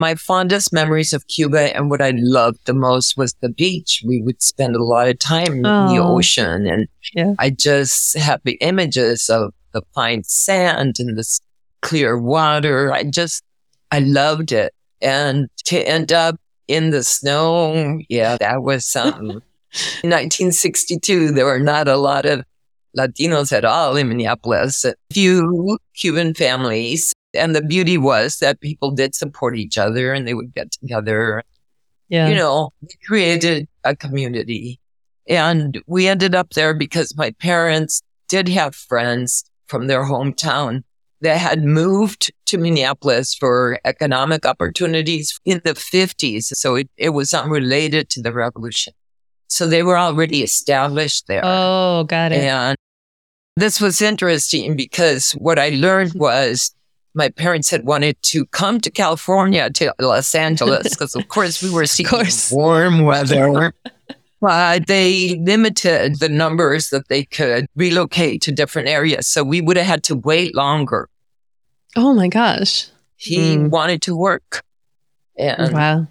My 0.00 0.16
fondest 0.16 0.72
memories 0.72 1.12
of 1.12 1.26
Cuba 1.28 1.76
and 1.76 1.90
what 1.90 2.02
I 2.02 2.12
loved 2.16 2.60
the 2.66 2.74
most 2.74 3.16
was 3.16 3.34
the 3.42 3.48
beach. 3.48 4.02
We 4.04 4.20
would 4.22 4.42
spend 4.42 4.74
a 4.74 4.82
lot 4.82 5.08
of 5.08 5.18
time 5.20 5.52
in 5.52 5.62
the 5.62 5.98
Oh. 6.00 6.16
ocean 6.16 6.66
and 6.66 6.88
Yeah. 7.12 7.34
I 7.38 7.50
just 7.50 8.16
have 8.18 8.40
the 8.44 8.54
images 8.60 9.28
of 9.28 9.52
the 9.72 9.82
fine 9.94 10.24
sand 10.24 10.96
and 10.98 11.16
the 11.16 11.38
clear 11.80 12.18
water. 12.18 12.92
I 12.92 13.04
just, 13.04 13.42
I 13.94 14.00
loved 14.00 14.50
it. 14.50 14.74
And 15.00 15.48
to 15.66 15.78
end 15.78 16.12
up 16.12 16.36
in 16.66 16.90
the 16.90 17.04
snow, 17.04 18.00
yeah, 18.08 18.36
that 18.38 18.62
was 18.64 18.84
something. 18.84 19.30
In 20.02 20.10
1962, 20.10 21.30
there 21.32 21.44
were 21.44 21.60
not 21.60 21.86
a 21.88 21.96
lot 21.96 22.26
of 22.26 22.44
Latinos 22.96 23.52
at 23.52 23.64
all 23.64 23.96
in 23.96 24.08
Minneapolis, 24.08 24.84
a 24.84 24.94
few 25.12 25.78
Cuban 25.96 26.32
families. 26.34 27.12
And 27.34 27.56
the 27.56 27.62
beauty 27.62 27.98
was 27.98 28.38
that 28.38 28.60
people 28.60 28.92
did 28.92 29.16
support 29.16 29.56
each 29.56 29.76
other 29.76 30.12
and 30.12 30.28
they 30.28 30.34
would 30.34 30.54
get 30.54 30.70
together. 30.70 31.42
yeah. 32.08 32.28
You 32.28 32.36
know, 32.36 32.70
we 32.80 32.88
created 33.04 33.66
a 33.82 33.96
community. 33.96 34.78
And 35.28 35.82
we 35.88 36.06
ended 36.06 36.36
up 36.36 36.50
there 36.50 36.74
because 36.74 37.16
my 37.16 37.32
parents 37.32 38.00
did 38.28 38.48
have 38.48 38.76
friends 38.76 39.44
from 39.66 39.88
their 39.88 40.04
hometown 40.04 40.84
that 41.24 41.38
had 41.38 41.64
moved 41.64 42.32
to 42.46 42.58
Minneapolis 42.58 43.34
for 43.34 43.78
economic 43.84 44.46
opportunities 44.46 45.38
in 45.44 45.60
the 45.64 45.72
50s. 45.72 46.44
So 46.54 46.76
it, 46.76 46.88
it 46.96 47.10
was 47.10 47.34
unrelated 47.34 48.08
to 48.10 48.22
the 48.22 48.32
revolution. 48.32 48.92
So 49.48 49.66
they 49.66 49.82
were 49.82 49.98
already 49.98 50.42
established 50.42 51.26
there. 51.26 51.42
oh, 51.44 52.04
got 52.04 52.32
it. 52.32 52.42
And 52.42 52.76
this 53.56 53.80
was 53.80 54.02
interesting 54.02 54.76
because 54.76 55.32
what 55.32 55.58
I 55.58 55.70
learned 55.70 56.10
mm-hmm. 56.10 56.20
was 56.20 56.74
my 57.14 57.28
parents 57.28 57.70
had 57.70 57.84
wanted 57.84 58.20
to 58.22 58.44
come 58.46 58.80
to 58.80 58.90
California, 58.90 59.70
to 59.70 59.94
Los 60.00 60.34
Angeles, 60.34 60.88
because 60.90 61.14
of 61.14 61.28
course 61.28 61.62
we 61.62 61.70
were 61.70 61.86
seeking 61.86 62.20
warm 62.50 63.02
weather. 63.02 63.72
But 64.40 64.88
they 64.88 65.36
limited 65.36 66.18
the 66.18 66.28
numbers 66.28 66.90
that 66.90 67.08
they 67.08 67.24
could 67.24 67.66
relocate 67.76 68.42
to 68.42 68.52
different 68.52 68.88
areas. 68.88 69.26
So 69.26 69.42
we 69.42 69.62
would 69.62 69.78
have 69.78 69.86
had 69.86 70.02
to 70.04 70.16
wait 70.16 70.54
longer. 70.54 71.08
Oh 71.96 72.12
my 72.14 72.28
gosh. 72.28 72.88
He 73.16 73.56
Mm. 73.56 73.70
wanted 73.70 74.02
to 74.02 74.16
work. 74.16 74.62
And 75.38 75.72
wow. 75.72 76.06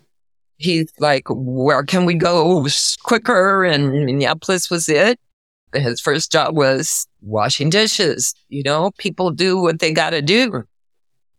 he's 0.58 0.92
like, 1.00 1.24
where 1.30 1.84
can 1.84 2.06
we 2.06 2.13
go 2.16 2.66
quicker? 3.04 3.63
And 3.63 4.06
Minneapolis 4.06 4.70
was 4.70 4.90
it. 4.90 5.20
His 5.74 6.00
first 6.00 6.32
job 6.32 6.56
was 6.56 7.08
washing 7.22 7.70
dishes. 7.70 8.34
You 8.50 8.63
know, 8.63 8.92
people 8.98 9.32
do 9.32 9.58
what 9.60 9.80
they 9.80 9.92
got 9.92 10.12
to 10.12 10.22
do. 10.22 10.63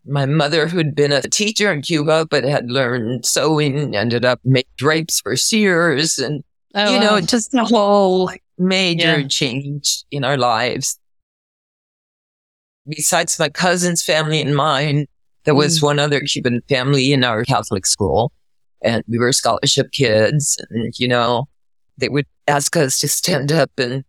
My 0.07 0.27
mother, 0.27 0.67
who'd 0.67 0.95
been 0.95 1.13
a 1.13 1.23
teacher 1.23 1.73
in 1.73 1.81
Cuba, 1.83 2.27
but 2.29 2.45
had 2.45 2.71
learned 2.71 3.25
sewing, 3.25 3.95
ended 3.97 4.25
up 4.25 4.41
making 4.45 4.71
drapes 4.77 5.21
for 5.21 5.37
Sears 5.37 6.19
and, 6.19 6.43
Oh, 6.75 6.93
you 6.93 6.99
wow. 6.99 7.05
know, 7.17 7.21
just 7.21 7.55
a 7.55 7.65
whole 7.65 8.31
major 8.59 9.21
Yeah. 9.21 9.29
change 9.29 10.05
in 10.11 10.25
our 10.25 10.37
lives. 10.37 10.99
Besides 12.88 13.38
my 13.38 13.49
cousin's 13.49 14.03
family 14.03 14.41
and 14.41 14.55
mine, 14.55 15.07
there 15.45 15.55
was 15.55 15.79
Mm. 15.79 15.83
one 15.83 15.99
other 15.99 16.21
Cuban 16.21 16.62
family 16.69 17.12
in 17.12 17.25
our 17.25 17.45
Catholic 17.45 17.87
school 17.87 18.33
and 18.83 19.03
we 19.09 19.19
were 19.19 19.33
scholarship 19.33 19.91
kids 19.93 20.59
and, 20.71 20.93
you 20.99 21.09
know, 21.09 21.47
they 21.97 22.09
would 22.09 22.26
ask 22.49 22.76
us 22.76 22.99
to 22.99 23.09
stand 23.09 23.50
up 23.53 23.71
and, 23.79 24.05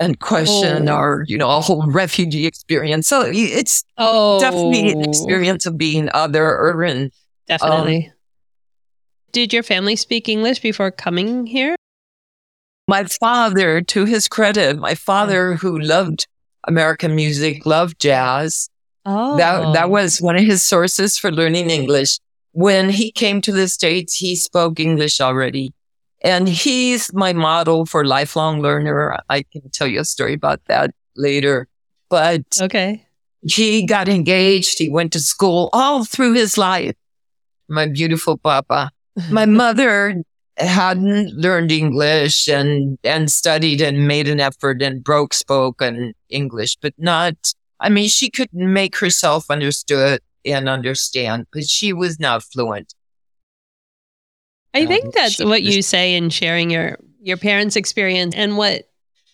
and 0.00 0.20
question 0.20 0.88
Oh. 0.88 0.94
our, 0.94 1.24
you 1.26 1.36
know, 1.36 1.50
a 1.50 1.60
whole 1.60 1.84
refugee 1.90 2.46
experience. 2.46 3.08
So 3.08 3.24
it's 3.26 3.82
Oh, 3.98 4.38
definitely 4.38 4.92
an 4.92 5.00
experience 5.02 5.66
of 5.66 5.76
being 5.76 6.08
other 6.14 6.82
and 6.82 7.10
Definitely. 7.48 8.12
Did 9.32 9.52
your 9.52 9.64
family 9.64 9.96
speak 9.96 10.28
English 10.28 10.60
before 10.60 10.90
coming 10.92 11.46
here? 11.46 11.74
my 12.88 13.04
father, 13.04 13.80
to 13.80 14.04
his 14.04 14.26
credit, 14.26 14.76
my 14.76 14.96
father 14.96 15.54
who 15.54 15.78
loved 15.78 16.26
American 16.66 17.14
music, 17.14 17.66
loved 17.66 18.00
jazz. 18.00 18.68
Oh, 19.06 19.36
That 19.36 19.72
that 19.72 19.84
oh. 19.86 19.88
was 19.88 20.20
one 20.20 20.36
of 20.36 20.44
his 20.44 20.64
sources 20.64 21.18
for 21.18 21.32
learning 21.32 21.70
English. 21.70 22.18
When 22.52 22.90
he 22.90 23.12
came 23.12 23.40
to 23.42 23.52
the 23.52 23.68
States, 23.68 24.14
he 24.14 24.36
spoke 24.36 24.80
English 24.80 25.20
already. 25.20 25.72
And 26.22 26.48
he's 26.48 27.12
my 27.14 27.32
model 27.32 27.86
for 27.86 28.04
lifelong 28.04 28.60
learner. 28.60 29.16
I 29.30 29.44
can 29.44 29.70
tell 29.70 29.86
you 29.86 30.00
a 30.00 30.04
story 30.04 30.34
about 30.34 30.60
that 30.66 30.90
later. 31.16 31.66
But 32.10 32.42
okay. 32.60 33.06
he 33.42 33.86
got 33.86 34.08
engaged. 34.08 34.78
He 34.78 34.90
went 34.90 35.12
to 35.12 35.20
school 35.20 35.70
all 35.72 36.04
through 36.04 36.34
his 36.34 36.58
life. 36.58 36.94
My 37.68 37.86
beautiful 37.86 38.36
papa. 38.36 38.90
My 39.30 39.46
mother 39.62 40.22
hadn't 40.60 41.32
learned 41.34 41.72
English 41.72 42.48
and, 42.48 42.98
and 43.04 43.30
studied 43.30 43.80
and 43.80 44.06
made 44.06 44.28
an 44.28 44.40
effort 44.40 44.82
and 44.82 45.02
broke 45.02 45.34
spoken 45.34 46.14
English, 46.28 46.76
but 46.80 46.94
not, 46.98 47.34
I 47.80 47.88
mean, 47.88 48.08
she 48.08 48.30
could 48.30 48.52
make 48.52 48.96
herself 48.98 49.50
understood 49.50 50.20
and 50.44 50.68
understand, 50.68 51.46
but 51.52 51.64
she 51.64 51.92
was 51.92 52.18
not 52.20 52.42
fluent. 52.42 52.94
I 54.74 54.82
Um, 54.82 54.86
think 54.88 55.14
that's 55.14 55.38
what 55.38 55.62
was- 55.62 55.74
you 55.76 55.82
say 55.82 56.14
in 56.14 56.30
sharing 56.30 56.70
your 56.70 56.98
your 57.22 57.36
parents' 57.36 57.76
experience 57.76 58.34
and 58.34 58.56
what 58.56 58.88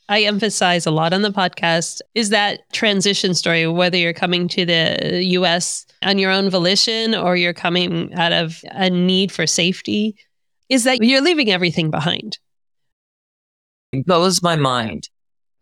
I 0.08 0.22
emphasize 0.22 0.86
a 0.86 0.90
lot 0.90 1.12
on 1.12 1.22
the 1.22 1.30
podcast 1.30 2.00
is 2.16 2.30
that 2.30 2.60
transition 2.72 3.32
story 3.34 3.64
whether 3.68 3.96
you're 3.96 4.12
coming 4.12 4.48
to 4.48 4.64
the 4.64 5.22
US 5.38 5.86
on 6.02 6.18
your 6.18 6.32
own 6.32 6.50
volition 6.50 7.14
or 7.14 7.36
you're 7.36 7.52
coming 7.54 8.12
out 8.14 8.32
of 8.32 8.60
a 8.72 8.90
need 8.90 9.30
for 9.30 9.46
safety 9.46 10.16
is 10.68 10.84
that 10.84 11.02
you're 11.02 11.20
leaving 11.20 11.50
everything 11.50 11.90
behind. 11.90 12.38
It 13.92 14.06
blows 14.06 14.42
my 14.42 14.56
mind 14.56 15.08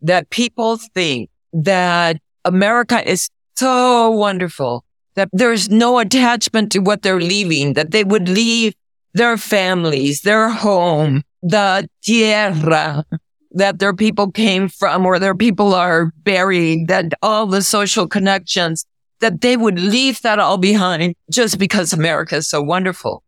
that 0.02 0.30
people 0.30 0.76
think 0.76 1.30
that 1.52 2.18
America 2.44 3.08
is 3.08 3.30
so 3.56 4.10
wonderful 4.10 4.84
that 5.14 5.28
there's 5.32 5.70
no 5.70 5.98
attachment 5.98 6.72
to 6.72 6.80
what 6.80 7.02
they're 7.02 7.20
leaving, 7.20 7.74
that 7.74 7.92
they 7.92 8.04
would 8.04 8.28
leave 8.28 8.74
their 9.14 9.36
families, 9.36 10.22
their 10.22 10.48
home, 10.48 11.22
the 11.42 11.88
tierra 12.02 13.04
that 13.52 13.78
their 13.78 13.94
people 13.94 14.32
came 14.32 14.68
from, 14.68 15.04
where 15.04 15.20
their 15.20 15.34
people 15.34 15.74
are 15.74 16.12
buried, 16.24 16.88
that 16.88 17.12
all 17.22 17.46
the 17.46 17.62
social 17.62 18.08
connections, 18.08 18.84
that 19.20 19.40
they 19.40 19.56
would 19.56 19.78
leave 19.78 20.20
that 20.22 20.40
all 20.40 20.58
behind 20.58 21.14
just 21.30 21.58
because 21.58 21.92
America 21.92 22.36
is 22.36 22.48
so 22.48 22.60
wonderful. 22.60 23.22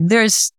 There's 0.00 0.50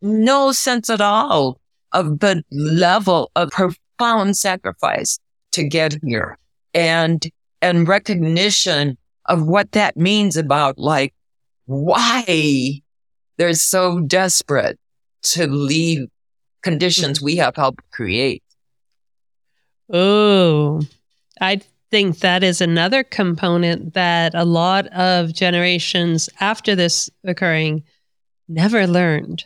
no 0.00 0.52
sense 0.52 0.90
at 0.90 1.00
all 1.00 1.60
of 1.92 2.20
the 2.20 2.42
level 2.50 3.30
of 3.34 3.50
profound 3.50 4.36
sacrifice 4.36 5.18
to 5.52 5.64
get 5.64 5.96
here 6.04 6.38
and, 6.74 7.26
and 7.62 7.88
recognition 7.88 8.96
of 9.26 9.46
what 9.46 9.72
that 9.72 9.96
means 9.96 10.36
about 10.36 10.78
like 10.78 11.14
why 11.66 12.80
they're 13.36 13.54
so 13.54 14.00
desperate 14.00 14.78
to 15.22 15.46
leave 15.46 16.08
conditions 16.62 17.20
we 17.20 17.36
have 17.36 17.56
helped 17.56 17.88
create. 17.90 18.42
Oh, 19.90 20.82
I 21.40 21.60
think 21.90 22.18
that 22.18 22.42
is 22.42 22.60
another 22.60 23.02
component 23.02 23.94
that 23.94 24.34
a 24.34 24.44
lot 24.44 24.86
of 24.88 25.32
generations 25.32 26.28
after 26.40 26.74
this 26.74 27.08
occurring 27.24 27.84
never 28.48 28.86
learned. 28.86 29.44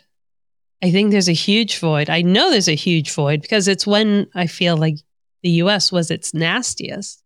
I 0.83 0.91
think 0.91 1.11
there's 1.11 1.29
a 1.29 1.33
huge 1.33 1.79
void. 1.79 2.09
I 2.09 2.21
know 2.21 2.51
there's 2.51 2.67
a 2.67 2.75
huge 2.75 3.11
void 3.13 3.41
because 3.41 3.69
it's 3.69 3.87
when 3.87 4.27
I 4.35 4.47
feel 4.47 4.75
like 4.75 4.97
the 5.41 5.51
US 5.51 5.93
was 5.93 6.11
its 6.11 6.33
nastiest. 6.33 7.23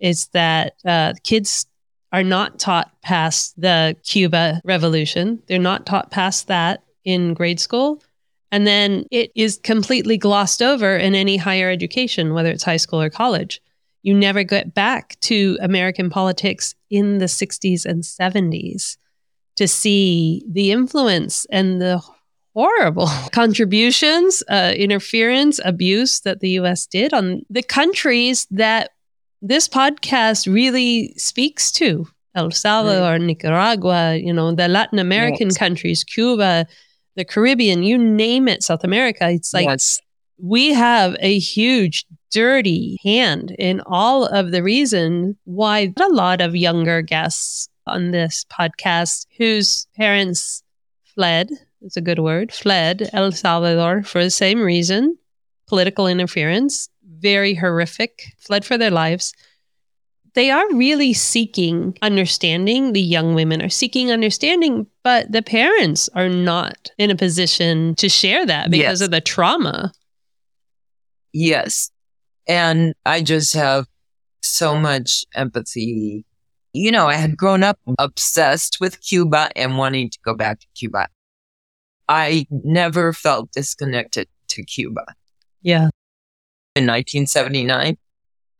It's 0.00 0.26
that 0.28 0.74
uh, 0.84 1.14
kids 1.22 1.66
are 2.12 2.24
not 2.24 2.58
taught 2.58 2.90
past 3.02 3.58
the 3.60 3.96
Cuba 4.02 4.60
Revolution, 4.64 5.40
they're 5.46 5.60
not 5.60 5.86
taught 5.86 6.10
past 6.10 6.48
that 6.48 6.82
in 7.04 7.34
grade 7.34 7.60
school. 7.60 8.02
And 8.50 8.66
then 8.66 9.04
it 9.12 9.30
is 9.36 9.60
completely 9.62 10.16
glossed 10.16 10.60
over 10.60 10.96
in 10.96 11.14
any 11.14 11.36
higher 11.36 11.70
education, 11.70 12.34
whether 12.34 12.50
it's 12.50 12.64
high 12.64 12.78
school 12.78 13.00
or 13.00 13.10
college. 13.10 13.60
You 14.02 14.14
never 14.14 14.42
get 14.42 14.74
back 14.74 15.20
to 15.20 15.56
American 15.60 16.10
politics 16.10 16.74
in 16.90 17.18
the 17.18 17.26
60s 17.26 17.84
and 17.84 18.02
70s 18.02 18.96
to 19.56 19.68
see 19.68 20.42
the 20.50 20.72
influence 20.72 21.46
and 21.50 21.80
the 21.80 22.02
horrible 22.58 23.08
contributions, 23.32 24.42
uh, 24.50 24.72
interference, 24.76 25.60
abuse 25.64 26.20
that 26.20 26.40
the 26.40 26.50
US 26.60 26.86
did 26.86 27.12
on 27.12 27.42
the 27.48 27.62
countries 27.62 28.48
that 28.50 28.90
this 29.40 29.68
podcast 29.68 30.52
really 30.52 31.14
speaks 31.16 31.70
to 31.70 32.08
El 32.34 32.50
Salvador, 32.50 33.18
Nicaragua, 33.20 34.16
you 34.16 34.32
know, 34.32 34.52
the 34.52 34.66
Latin 34.66 34.98
American 34.98 35.48
Yes. 35.48 35.56
countries, 35.56 36.02
Cuba, 36.02 36.66
the 37.14 37.24
Caribbean, 37.24 37.84
you 37.84 37.96
name 37.96 38.48
it, 38.48 38.64
South 38.64 38.82
America. 38.82 39.30
It's 39.30 39.54
like 39.54 39.66
yes. 39.66 40.00
we 40.36 40.72
have 40.72 41.16
a 41.20 41.38
huge 41.38 42.06
dirty 42.32 42.98
hand 43.04 43.54
in 43.58 43.80
all 43.86 44.26
of 44.26 44.50
the 44.50 44.62
reason 44.64 45.36
why 45.44 45.92
a 45.96 46.08
lot 46.08 46.40
of 46.40 46.56
younger 46.56 47.02
guests 47.02 47.68
on 47.86 48.10
this 48.10 48.44
podcast 48.50 49.26
whose 49.38 49.86
parents 49.96 50.62
fled, 51.14 51.48
it's 51.80 51.96
a 51.96 52.00
good 52.00 52.18
word, 52.18 52.52
fled 52.52 53.08
El 53.12 53.32
Salvador 53.32 54.02
for 54.02 54.22
the 54.22 54.30
same 54.30 54.60
reason, 54.60 55.16
political 55.66 56.06
interference, 56.06 56.88
very 57.20 57.54
horrific, 57.54 58.22
fled 58.38 58.64
for 58.64 58.78
their 58.78 58.90
lives. 58.90 59.32
They 60.34 60.50
are 60.50 60.72
really 60.74 61.14
seeking 61.14 61.96
understanding. 62.02 62.92
The 62.92 63.00
young 63.02 63.34
women 63.34 63.62
are 63.62 63.68
seeking 63.68 64.12
understanding, 64.12 64.86
but 65.02 65.32
the 65.32 65.42
parents 65.42 66.08
are 66.14 66.28
not 66.28 66.90
in 66.98 67.10
a 67.10 67.16
position 67.16 67.94
to 67.96 68.08
share 68.08 68.46
that 68.46 68.70
because 68.70 69.00
Yes. 69.00 69.06
of 69.06 69.10
the 69.10 69.20
trauma. 69.20 69.92
Yes. 71.32 71.90
And 72.46 72.94
I 73.04 73.22
just 73.22 73.54
have 73.54 73.86
so 74.42 74.76
much 74.78 75.24
empathy. 75.34 76.24
You 76.72 76.92
know, 76.92 77.06
I 77.06 77.14
had 77.14 77.36
grown 77.36 77.62
up 77.62 77.78
obsessed 77.98 78.78
with 78.80 79.00
Cuba 79.00 79.50
and 79.56 79.76
wanting 79.76 80.10
to 80.10 80.18
go 80.24 80.34
back 80.34 80.60
to 80.60 80.66
Cuba. 80.76 81.08
I 82.08 82.46
never 82.50 83.12
felt 83.12 83.52
disconnected 83.52 84.28
to 84.48 84.64
Cuba. 84.64 85.04
Yeah. 85.62 85.90
In 86.74 86.86
1979, 86.86 87.96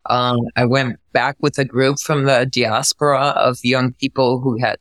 um, 0.06 0.38
I 0.56 0.64
went 0.64 0.98
back 1.12 1.36
with 1.40 1.58
a 1.58 1.64
group 1.64 1.98
from 2.00 2.24
the 2.24 2.46
diaspora 2.46 3.28
of 3.36 3.58
young 3.62 3.92
people 3.92 4.40
who 4.40 4.58
had 4.58 4.78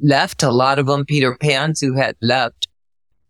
left, 0.00 0.42
a 0.42 0.50
lot 0.50 0.78
of 0.78 0.86
them 0.86 1.04
Peter 1.04 1.36
Pans 1.36 1.80
who 1.80 1.94
had 1.94 2.16
left 2.20 2.68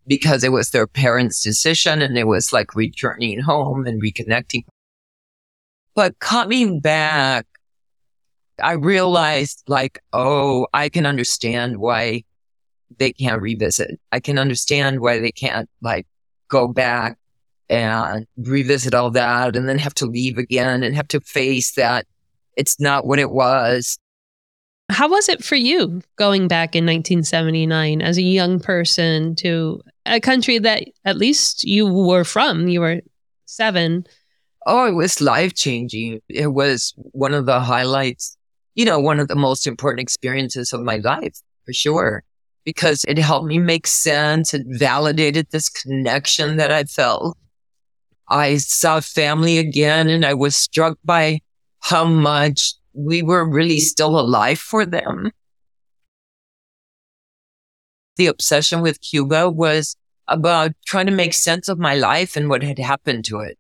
because 0.06 0.42
it 0.42 0.52
was 0.52 0.70
their 0.70 0.86
parents' 0.86 1.42
decision 1.42 2.02
and 2.02 2.16
it 2.16 2.26
was 2.26 2.52
like 2.52 2.74
returning 2.74 3.40
home 3.40 3.86
and 3.86 4.02
reconnecting. 4.02 4.64
But 5.94 6.18
coming 6.18 6.80
back, 6.80 7.46
I 8.62 8.72
realized 8.72 9.62
like, 9.66 10.02
oh, 10.12 10.66
I 10.72 10.88
can 10.88 11.06
understand 11.06 11.78
why 11.78 12.24
they 12.98 13.12
can't 13.12 13.40
revisit. 13.40 14.00
I 14.12 14.20
can 14.20 14.38
understand 14.38 15.00
why 15.00 15.18
they 15.18 15.32
can't 15.32 15.68
like 15.80 16.06
go 16.48 16.68
back 16.68 17.18
and 17.68 18.26
revisit 18.36 18.94
all 18.94 19.10
that 19.12 19.54
and 19.54 19.68
then 19.68 19.78
have 19.78 19.94
to 19.94 20.06
leave 20.06 20.38
again 20.38 20.82
and 20.82 20.94
have 20.96 21.08
to 21.08 21.20
face 21.20 21.72
that 21.72 22.06
it's 22.56 22.80
not 22.80 23.06
what 23.06 23.18
it 23.18 23.30
was. 23.30 23.98
How 24.90 25.08
was 25.08 25.28
it 25.28 25.44
for 25.44 25.54
you 25.54 26.02
going 26.16 26.48
back 26.48 26.74
in 26.74 26.84
1979 26.84 28.02
as 28.02 28.18
a 28.18 28.22
young 28.22 28.58
person 28.58 29.36
to 29.36 29.80
a 30.04 30.18
country 30.18 30.58
that 30.58 30.82
at 31.04 31.16
least 31.16 31.62
you 31.62 31.86
were 31.86 32.24
from? 32.24 32.66
You 32.66 32.80
were 32.80 33.00
seven. 33.46 34.04
Oh, 34.66 34.86
it 34.86 34.94
was 34.94 35.20
life 35.20 35.54
changing. 35.54 36.20
It 36.28 36.48
was 36.48 36.92
one 36.96 37.34
of 37.34 37.46
the 37.46 37.60
highlights, 37.60 38.36
you 38.74 38.84
know, 38.84 38.98
one 38.98 39.20
of 39.20 39.28
the 39.28 39.36
most 39.36 39.66
important 39.66 40.00
experiences 40.00 40.72
of 40.72 40.80
my 40.80 40.96
life 40.96 41.40
for 41.64 41.72
sure, 41.72 42.24
because 42.64 43.04
it 43.08 43.18
helped 43.18 43.46
me 43.46 43.58
make 43.58 43.86
sense. 43.86 44.54
It 44.54 44.62
validated 44.66 45.48
this 45.50 45.68
connection 45.68 46.56
that 46.56 46.70
I 46.72 46.84
felt. 46.84 47.36
I 48.28 48.58
saw 48.58 49.00
family 49.00 49.58
again 49.58 50.08
and 50.08 50.24
I 50.24 50.34
was 50.34 50.56
struck 50.56 50.98
by 51.04 51.40
how 51.80 52.04
much 52.04 52.74
we 52.92 53.22
were 53.22 53.48
really 53.48 53.80
still 53.80 54.18
alive 54.18 54.58
for 54.58 54.84
them. 54.86 55.32
The 58.16 58.26
obsession 58.26 58.82
with 58.82 59.00
Cuba 59.00 59.50
was 59.50 59.96
about 60.28 60.72
trying 60.86 61.06
to 61.06 61.12
make 61.12 61.34
sense 61.34 61.68
of 61.68 61.78
my 61.78 61.94
life 61.94 62.36
and 62.36 62.48
what 62.48 62.62
had 62.62 62.78
happened 62.78 63.24
to 63.26 63.40
it 63.40 63.58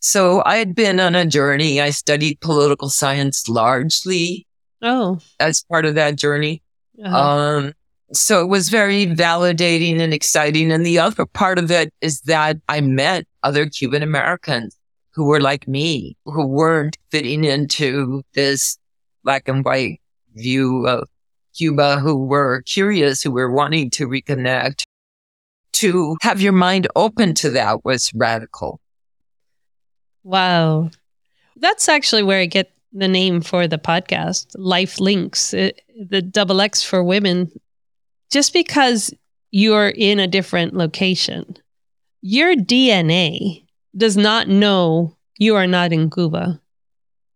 So 0.00 0.42
I 0.46 0.56
had 0.56 0.74
been 0.74 1.00
on 1.00 1.14
a 1.14 1.26
journey. 1.26 1.80
I 1.80 1.90
studied 1.90 2.40
political 2.40 2.88
science 2.88 3.48
largely 3.48 4.46
Oh. 4.80 5.18
as 5.40 5.64
part 5.64 5.84
of 5.84 5.96
that 5.96 6.16
journey. 6.16 6.62
uh-huh. 7.04 7.16
Um, 7.18 7.74
so 8.12 8.40
it 8.40 8.48
was 8.48 8.68
very 8.68 9.06
validating 9.06 10.00
and 10.00 10.14
exciting. 10.14 10.72
And 10.72 10.84
the 10.84 10.98
other 10.98 11.26
part 11.26 11.58
of 11.58 11.70
it 11.70 11.92
is 12.00 12.22
that 12.22 12.56
I 12.68 12.80
met 12.80 13.26
other 13.42 13.66
Cuban 13.66 14.02
Americans 14.02 14.76
who 15.10 15.24
were 15.24 15.40
like 15.40 15.68
me, 15.68 16.16
who 16.24 16.46
weren't 16.46 16.96
fitting 17.10 17.44
into 17.44 18.22
this 18.34 18.78
black 19.24 19.48
and 19.48 19.64
white 19.64 20.00
view 20.34 20.86
of 20.86 21.08
Cuba, 21.56 21.98
who 21.98 22.24
were 22.24 22.62
curious, 22.62 23.22
who 23.22 23.32
were 23.32 23.50
wanting 23.50 23.90
to 23.90 24.06
reconnect. 24.06 24.82
To 25.74 26.16
have 26.22 26.40
your 26.40 26.52
mind 26.52 26.88
open 26.96 27.34
to 27.34 27.50
that 27.50 27.84
was 27.84 28.12
radical. 28.14 28.80
Wow. 30.24 30.90
That's 31.56 31.88
actually 31.88 32.22
where 32.24 32.40
I 32.40 32.46
get 32.46 32.72
the 32.92 33.06
name 33.06 33.42
for 33.42 33.68
the 33.68 33.78
podcast, 33.78 34.46
Life 34.56 34.98
Links, 34.98 35.54
it, 35.54 35.82
the 35.96 36.22
double 36.22 36.60
X 36.60 36.82
for 36.82 37.04
women. 37.04 37.50
Just 38.30 38.52
because 38.52 39.12
you're 39.50 39.88
in 39.88 40.18
a 40.18 40.26
different 40.26 40.74
location, 40.74 41.56
your 42.20 42.54
DNA 42.54 43.64
does 43.96 44.16
not 44.16 44.48
know 44.48 45.16
you 45.38 45.56
are 45.56 45.66
not 45.66 45.92
in 45.92 46.10
Cuba. 46.10 46.60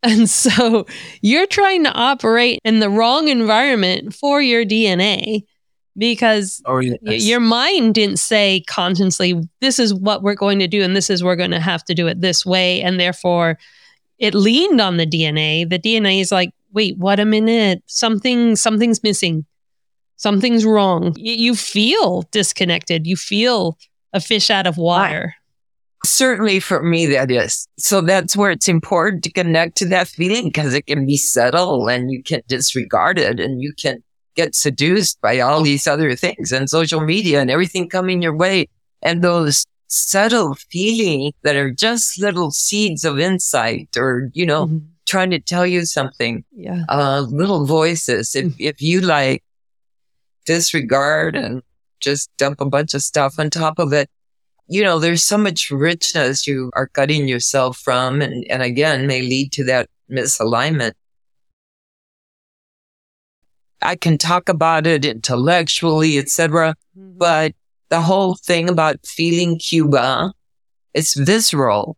And 0.04 0.28
so 0.28 0.84
you're 1.20 1.46
trying 1.46 1.84
to 1.84 1.92
operate 1.92 2.58
in 2.64 2.80
the 2.80 2.90
wrong 2.90 3.28
environment 3.28 4.12
for 4.12 4.42
your 4.42 4.64
DNA 4.64 5.44
because 5.96 6.60
oh, 6.66 6.72
Or 6.72 6.78
Y- 6.78 6.98
Your 7.02 7.38
mind 7.38 7.94
didn't 7.94 8.18
say 8.18 8.64
consciously, 8.66 9.40
this 9.60 9.78
is 9.78 9.94
what 9.94 10.24
we're 10.24 10.34
going 10.34 10.58
to 10.58 10.66
do, 10.66 10.82
and 10.82 10.96
this 10.96 11.08
is 11.08 11.22
we're 11.22 11.36
going 11.36 11.52
to 11.52 11.60
have 11.60 11.84
to 11.84 11.94
do 11.94 12.08
it 12.08 12.20
this 12.20 12.44
way. 12.44 12.82
And 12.82 12.98
therefore, 12.98 13.58
it 14.18 14.34
leaned 14.34 14.80
on 14.80 14.96
the 14.96 15.06
DNA. 15.06 15.68
The 15.68 15.78
DNA 15.78 16.20
is 16.20 16.32
like, 16.32 16.50
wait, 16.72 16.96
what 16.98 17.20
a 17.20 17.24
minute. 17.24 17.82
Something, 17.86 18.56
something's 18.56 19.02
missing. 19.04 19.46
Something's 20.22 20.64
wrong. 20.64 21.14
Y- 21.16 21.36
you 21.46 21.54
feel 21.56 22.22
disconnected. 22.30 23.06
You 23.06 23.16
feel 23.16 23.76
a 24.12 24.20
fish 24.20 24.50
out 24.50 24.66
of 24.68 24.76
water. 24.76 25.34
Certainly 26.04 26.60
for 26.60 26.82
me, 26.82 27.06
that 27.06 27.30
is. 27.30 27.66
So 27.78 28.00
that's 28.00 28.36
where 28.36 28.50
it's 28.52 28.68
important 28.68 29.24
to 29.24 29.32
connect 29.32 29.76
to 29.78 29.86
that 29.88 30.08
feeling 30.08 30.44
because 30.44 30.74
it 30.74 30.86
can 30.86 31.06
be 31.06 31.16
subtle 31.16 31.88
and 31.88 32.10
you 32.10 32.22
can 32.22 32.42
disregard 32.48 33.18
it 33.18 33.40
and 33.40 33.60
you 33.60 33.72
can 33.80 34.02
get 34.36 34.54
seduced 34.54 35.20
by 35.20 35.40
all 35.40 35.62
these 35.62 35.86
other 35.86 36.14
things 36.16 36.52
and 36.52 36.68
social 36.70 37.00
media 37.00 37.40
and 37.40 37.50
everything 37.50 37.88
coming 37.88 38.22
your 38.22 38.36
way. 38.36 38.68
And 39.02 39.22
those 39.22 39.64
subtle 39.88 40.54
feelings 40.70 41.34
that 41.42 41.56
are 41.56 41.70
just 41.72 42.18
little 42.20 42.50
seeds 42.52 43.04
of 43.04 43.18
insight 43.18 43.88
or, 43.96 44.30
you 44.34 44.46
know, 44.46 44.66
Mhm. 44.66 44.82
trying 45.06 45.30
to 45.30 45.40
tell 45.40 45.66
you 45.66 45.84
something, 45.84 46.44
Yeah. 46.56 46.84
uh, 46.88 47.26
little 47.28 47.66
voices. 47.66 48.34
If, 48.34 48.54
if 48.58 48.80
you 48.80 49.00
like 49.02 49.42
disregard 50.44 51.36
and 51.36 51.62
just 52.00 52.30
dump 52.36 52.60
a 52.60 52.66
bunch 52.66 52.94
of 52.94 53.02
stuff 53.02 53.38
on 53.38 53.50
top 53.50 53.78
of 53.78 53.92
it, 53.92 54.10
you 54.68 54.82
know, 54.82 54.98
there's 54.98 55.24
so 55.24 55.38
much 55.38 55.70
richness 55.70 56.46
you 56.46 56.70
are 56.74 56.88
cutting 56.88 57.28
yourself 57.28 57.78
from 57.78 58.22
and, 58.22 58.44
and 58.50 58.62
again 58.62 59.06
may 59.06 59.22
lead 59.22 59.52
to 59.52 59.64
that 59.64 59.88
misalignment. 60.10 60.92
I 63.82 63.96
can 63.96 64.16
talk 64.16 64.48
about 64.48 64.86
it 64.86 65.04
intellectually, 65.04 66.18
etc. 66.18 66.76
Mm-hmm. 66.96 67.18
But 67.18 67.54
the 67.88 68.00
whole 68.00 68.36
thing 68.36 68.68
about 68.68 69.04
feeling 69.04 69.58
Cuba 69.58 70.32
is 70.94 71.14
visceral. 71.14 71.96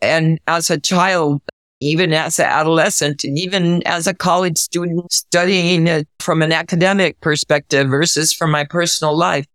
And 0.00 0.40
as 0.46 0.70
a 0.70 0.78
child, 0.78 1.40
even 1.80 2.12
as 2.12 2.38
an 2.38 2.46
adolescent, 2.46 3.24
and 3.24 3.38
even 3.38 3.82
as 3.86 4.06
a 4.06 4.14
college 4.14 4.58
student 4.58 5.12
studying 5.12 5.86
it 5.86 6.08
from 6.18 6.42
an 6.42 6.52
academic 6.52 7.20
perspective 7.20 7.88
versus 7.88 8.32
from 8.32 8.50
my 8.50 8.64
personal 8.64 9.16
life, 9.16 9.46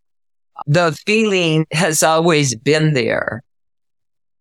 the 0.68 0.98
feeling 1.06 1.66
has 1.72 2.04
always 2.04 2.56
been 2.56 2.94
there. 2.94 3.44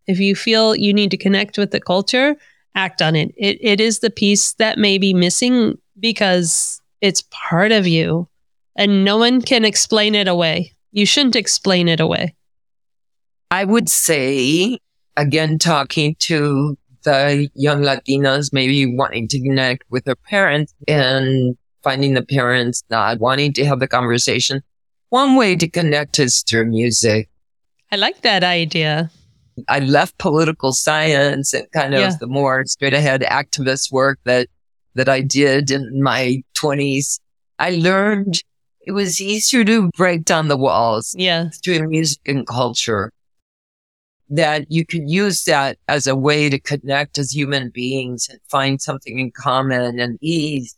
If 0.07 0.19
you 0.19 0.35
feel 0.35 0.75
you 0.75 0.93
need 0.93 1.11
to 1.11 1.17
connect 1.17 1.57
with 1.57 1.71
the 1.71 1.79
culture, 1.79 2.35
act 2.75 3.01
on 3.01 3.15
it. 3.15 3.33
It 3.37 3.57
it 3.61 3.81
is 3.81 3.99
the 3.99 4.09
piece 4.09 4.53
that 4.55 4.77
may 4.77 4.97
be 4.97 5.13
missing 5.13 5.77
because 5.99 6.81
it's 7.01 7.23
part 7.31 7.71
of 7.71 7.87
you 7.87 8.27
and 8.75 9.05
no 9.05 9.17
one 9.17 9.41
can 9.41 9.65
explain 9.65 10.15
it 10.15 10.27
away. 10.27 10.73
You 10.91 11.05
shouldn't 11.05 11.35
explain 11.35 11.87
it 11.87 11.99
away. 11.99 12.35
I 13.51 13.65
would 13.65 13.89
say, 13.89 14.79
again, 15.15 15.59
talking 15.59 16.15
to 16.19 16.77
the 17.03 17.49
young 17.55 17.81
Latinas, 17.81 18.51
maybe 18.53 18.85
wanting 18.95 19.27
to 19.29 19.41
connect 19.41 19.83
with 19.89 20.05
their 20.05 20.15
parents 20.15 20.73
and 20.87 21.55
finding 21.83 22.13
the 22.13 22.23
parents 22.23 22.83
not 22.89 23.19
wanting 23.19 23.53
to 23.53 23.65
have 23.65 23.79
the 23.79 23.87
conversation. 23.87 24.61
One 25.09 25.35
way 25.35 25.55
to 25.55 25.67
connect 25.69 26.17
is 26.19 26.43
through 26.47 26.65
music. 26.65 27.29
I 27.91 27.97
like 27.97 28.21
that 28.21 28.43
idea. 28.43 29.11
I 29.69 29.79
left 29.79 30.17
political 30.17 30.71
science 30.73 31.53
and 31.53 31.67
kind 31.71 31.93
of 31.93 31.99
Yeah. 31.99 32.15
the 32.19 32.25
more 32.27 32.65
straight 32.65 32.93
ahead 32.95 33.21
activist 33.21 33.91
work 33.91 34.19
that, 34.23 34.47
that 34.95 35.07
I 35.09 35.21
did 35.21 35.69
in 35.69 36.01
my 36.01 36.41
twenties. 36.55 37.19
I 37.59 37.71
learned 37.71 38.41
it 38.81 38.93
was 38.93 39.21
easier 39.21 39.63
to 39.65 39.89
break 39.95 40.25
down 40.25 40.47
the 40.47 40.57
walls 40.57 41.13
Yeah. 41.17 41.49
through 41.63 41.87
music 41.87 42.19
and 42.25 42.47
culture. 42.47 43.11
That 44.29 44.71
you 44.71 44.85
could 44.85 45.09
use 45.09 45.43
that 45.43 45.77
as 45.87 46.07
a 46.07 46.15
way 46.15 46.49
to 46.49 46.59
connect 46.59 47.17
as 47.17 47.35
human 47.35 47.69
beings 47.69 48.27
and 48.29 48.39
find 48.49 48.81
something 48.81 49.19
in 49.19 49.31
common 49.31 49.99
and 49.99 50.17
ease 50.21 50.75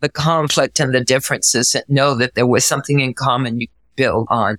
the 0.00 0.08
conflict 0.08 0.80
and 0.80 0.94
the 0.94 1.02
differences 1.02 1.74
and 1.74 1.84
know 1.88 2.14
that 2.14 2.34
there 2.34 2.46
was 2.46 2.64
something 2.64 3.00
in 3.00 3.14
common 3.14 3.60
you 3.60 3.68
could 3.68 3.96
build 3.96 4.26
on. 4.30 4.58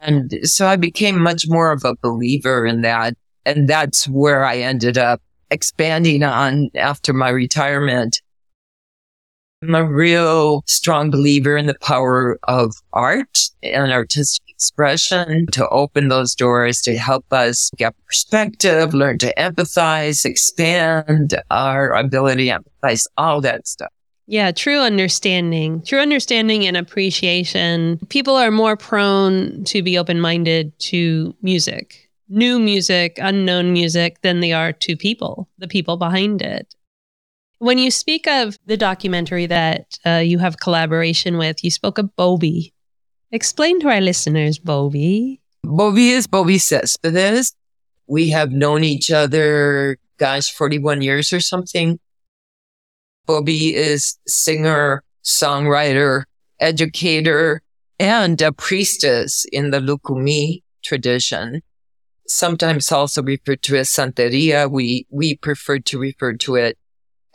And 0.00 0.32
so 0.42 0.66
I 0.66 0.76
became 0.76 1.20
much 1.20 1.44
more 1.48 1.70
of 1.70 1.84
a 1.84 1.96
believer 2.02 2.66
in 2.66 2.82
that. 2.82 3.14
And 3.44 3.68
that's 3.68 4.08
where 4.08 4.44
I 4.44 4.58
ended 4.58 4.98
up 4.98 5.20
expanding 5.50 6.22
on 6.22 6.70
after 6.74 7.12
my 7.12 7.28
retirement. 7.28 8.20
I'm 9.62 9.76
a 9.76 9.84
real 9.84 10.64
strong 10.66 11.10
believer 11.12 11.56
in 11.56 11.66
the 11.66 11.78
power 11.78 12.36
of 12.48 12.74
art 12.92 13.38
and 13.62 13.92
artistic 13.92 14.42
expression 14.48 15.46
to 15.52 15.68
open 15.68 16.08
those 16.08 16.34
doors 16.34 16.80
to 16.82 16.98
help 16.98 17.32
us 17.32 17.70
get 17.76 17.94
perspective, 18.04 18.92
learn 18.92 19.18
to 19.18 19.32
empathize, 19.34 20.24
expand 20.24 21.40
our 21.52 21.92
ability 21.92 22.46
to 22.48 22.58
empathize, 22.58 23.06
all 23.16 23.40
that 23.42 23.68
stuff. 23.68 23.92
Yeah, 24.26 24.50
true 24.50 24.80
understanding, 24.80 25.82
true 25.82 26.00
understanding 26.00 26.66
and 26.66 26.76
appreciation. 26.76 28.00
People 28.08 28.34
are 28.34 28.50
more 28.50 28.76
prone 28.76 29.62
to 29.64 29.80
be 29.80 29.96
open 29.96 30.20
minded 30.20 30.76
to 30.80 31.36
music, 31.40 32.10
new 32.28 32.58
music, 32.58 33.16
unknown 33.22 33.72
music, 33.72 34.20
than 34.22 34.40
they 34.40 34.52
are 34.52 34.72
to 34.72 34.96
people, 34.96 35.48
the 35.58 35.68
people 35.68 35.96
behind 35.96 36.42
it. 36.42 36.74
When 37.62 37.78
you 37.78 37.92
speak 37.92 38.26
of 38.26 38.58
the 38.66 38.76
documentary 38.76 39.46
that 39.46 39.96
uh, 40.04 40.16
you 40.16 40.40
have 40.40 40.58
collaboration 40.58 41.38
with, 41.38 41.62
you 41.62 41.70
spoke 41.70 41.96
of 41.96 42.10
Bobi. 42.18 42.72
Explain 43.30 43.78
to 43.82 43.88
our 43.88 44.00
listeners, 44.00 44.58
Bobi. 44.58 45.38
Bobi 45.64 46.08
is 46.08 46.26
Bobi 46.26 46.60
Cespedes. 46.60 47.54
We 48.08 48.30
have 48.30 48.50
known 48.50 48.82
each 48.82 49.12
other, 49.12 49.96
gosh, 50.18 50.50
41 50.50 51.02
years 51.02 51.32
or 51.32 51.38
something. 51.38 52.00
Bobi 53.28 53.74
is 53.74 54.18
singer, 54.26 55.04
songwriter, 55.22 56.24
educator, 56.58 57.62
and 58.00 58.42
a 58.42 58.50
priestess 58.50 59.46
in 59.52 59.70
the 59.70 59.78
Lukumi 59.78 60.64
tradition. 60.82 61.62
Sometimes 62.26 62.90
also 62.90 63.22
referred 63.22 63.62
to 63.62 63.76
as 63.76 63.88
Santeria. 63.88 64.68
We, 64.68 65.06
we 65.10 65.36
prefer 65.36 65.78
to 65.78 66.00
refer 66.00 66.32
to 66.32 66.56
it 66.56 66.76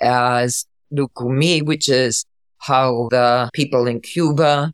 as 0.02 0.66
Lukumi, 0.92 1.66
which 1.66 1.90
is 1.90 2.26
how 2.60 3.08
the 3.12 3.50
people 3.54 3.88
in 3.88 4.02
Cuba, 4.02 4.74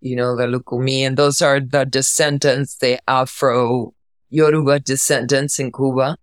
you 0.00 0.16
know, 0.16 0.36
the 0.36 0.44
Lukumi, 0.44 1.00
and 1.00 1.16
those 1.16 1.42
are 1.42 1.60
the 1.60 1.84
descendants, 1.84 2.76
the 2.76 2.98
Afro 3.08 3.94
Yoruba 4.30 4.80
descendants 4.80 5.58
in 5.58 5.72
Cuba. 5.72 6.16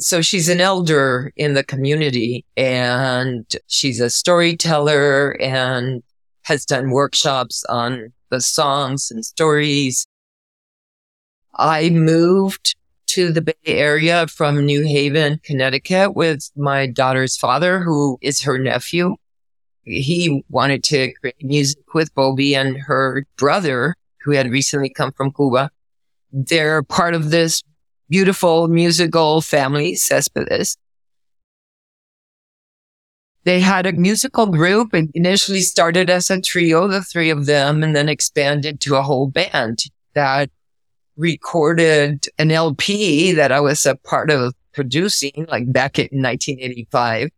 So 0.00 0.22
she's 0.22 0.48
an 0.48 0.60
elder 0.60 1.32
in 1.36 1.54
the 1.54 1.64
community 1.64 2.44
and 2.56 3.44
she's 3.66 3.98
a 3.98 4.10
storyteller 4.10 5.32
and 5.40 6.02
has 6.42 6.64
done 6.64 6.90
workshops 6.90 7.64
on 7.68 8.12
the 8.30 8.40
songs 8.40 9.10
and 9.10 9.24
stories. 9.24 10.06
I 11.56 11.90
moved 11.90 12.76
to 13.08 13.32
the 13.32 13.42
Bay 13.42 13.54
Area 13.66 14.26
from 14.26 14.64
New 14.64 14.84
Haven, 14.84 15.40
Connecticut 15.42 16.14
with 16.14 16.50
my 16.56 16.86
daughter's 16.86 17.36
father, 17.36 17.80
who 17.80 18.18
is 18.20 18.42
her 18.42 18.58
nephew. 18.58 19.16
He 19.84 20.44
wanted 20.50 20.84
to 20.84 21.12
create 21.14 21.42
music 21.42 21.94
with 21.94 22.14
Bobi 22.14 22.54
and 22.54 22.76
her 22.76 23.26
brother, 23.36 23.94
who 24.22 24.32
had 24.32 24.50
recently 24.50 24.90
come 24.90 25.12
from 25.12 25.32
Cuba. 25.32 25.70
They're 26.30 26.82
part 26.82 27.14
of 27.14 27.30
this 27.30 27.62
beautiful 28.08 28.68
musical 28.68 29.40
family, 29.40 29.94
Céspedes. 29.94 30.76
They 33.44 33.60
had 33.60 33.86
a 33.86 33.92
musical 33.92 34.46
group 34.46 34.92
and 34.92 35.10
initially 35.14 35.60
started 35.60 36.10
as 36.10 36.28
a 36.30 36.40
trio, 36.40 36.86
the 36.86 37.02
three 37.02 37.30
of 37.30 37.46
them, 37.46 37.82
and 37.82 37.96
then 37.96 38.08
expanded 38.08 38.80
to 38.80 38.96
a 38.96 39.02
whole 39.02 39.26
band 39.26 39.84
that 40.12 40.50
recorded 41.18 42.26
an 42.38 42.50
LP 42.50 43.32
that 43.32 43.52
I 43.52 43.60
was 43.60 43.84
a 43.84 43.96
part 43.96 44.30
of 44.30 44.54
producing, 44.72 45.46
like 45.48 45.70
back 45.70 45.98
in 45.98 46.22
1985, 46.22 47.30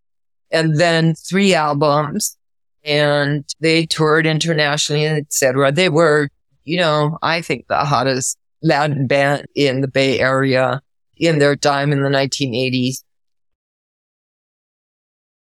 and 0.53 0.79
then 0.79 1.15
three 1.15 1.55
albums. 1.55 2.37
And 2.85 3.45
they 3.61 3.87
toured 3.87 4.27
internationally, 4.27 5.07
etc. 5.07 5.73
They 5.73 5.89
were, 5.89 6.29
you 6.65 6.79
know, 6.79 7.19
I 7.21 7.43
think 7.43 7.67
the 7.67 7.85
hottest 7.85 8.39
Latin 8.63 9.07
band 9.07 9.47
in 9.55 9.81
the 9.81 9.89
Bay 9.89 10.21
Area 10.21 10.81
in 11.17 11.39
their 11.39 11.57
time 11.57 11.93
in 11.93 12.03
the 12.03 12.09
1980s. 12.09 13.03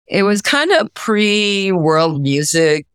It 0.08 0.24
was 0.24 0.42
kind 0.42 0.72
of 0.72 0.94
pre 0.94 1.72
world 1.72 2.22
music 2.22 2.86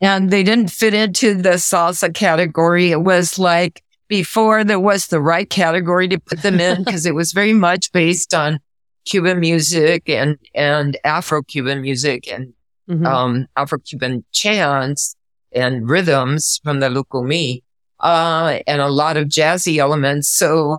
and 0.00 0.30
they 0.30 0.42
didn't 0.42 0.70
fit 0.70 0.94
into 0.94 1.34
the 1.34 1.50
salsa 1.50 2.12
category. 2.12 2.90
It 2.90 3.02
was 3.02 3.38
like 3.38 3.82
before 4.08 4.64
there 4.64 4.80
was 4.80 5.08
the 5.08 5.20
right 5.20 5.48
category 5.48 6.08
to 6.08 6.18
put 6.18 6.42
them 6.42 6.60
in 6.60 6.84
because 6.84 7.06
it 7.06 7.14
was 7.14 7.32
very 7.32 7.52
much 7.52 7.92
based 7.92 8.34
on 8.34 8.60
Cuban 9.04 9.40
music 9.40 10.08
and, 10.08 10.38
and 10.54 10.96
Afro-Cuban 11.04 11.80
music 11.80 12.30
and, 12.30 12.52
mm-hmm. 12.88 13.06
um, 13.06 13.46
Afro-Cuban 13.56 14.24
chants 14.32 15.16
and 15.52 15.88
rhythms 15.88 16.60
from 16.62 16.80
the 16.80 16.88
Lucumí, 16.88 17.62
uh, 18.00 18.58
and 18.66 18.80
a 18.80 18.88
lot 18.88 19.16
of 19.16 19.28
jazzy 19.28 19.78
elements. 19.78 20.28
So 20.28 20.78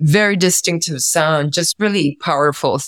very 0.00 0.36
distinctive 0.36 1.00
sound, 1.00 1.52
just 1.52 1.76
really 1.78 2.16
powerful. 2.20 2.80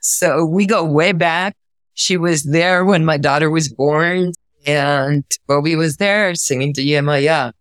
So 0.00 0.44
we 0.44 0.66
go 0.66 0.82
way 0.82 1.12
back. 1.12 1.56
She 1.94 2.16
was 2.16 2.44
there 2.44 2.84
when 2.84 3.04
my 3.04 3.18
daughter 3.18 3.50
was 3.50 3.68
born 3.68 4.32
and 4.66 5.24
Bobi 5.48 5.76
was 5.76 5.96
there 5.96 6.34
singing 6.34 6.72
to 6.74 6.82
Yemaya. 6.82 7.52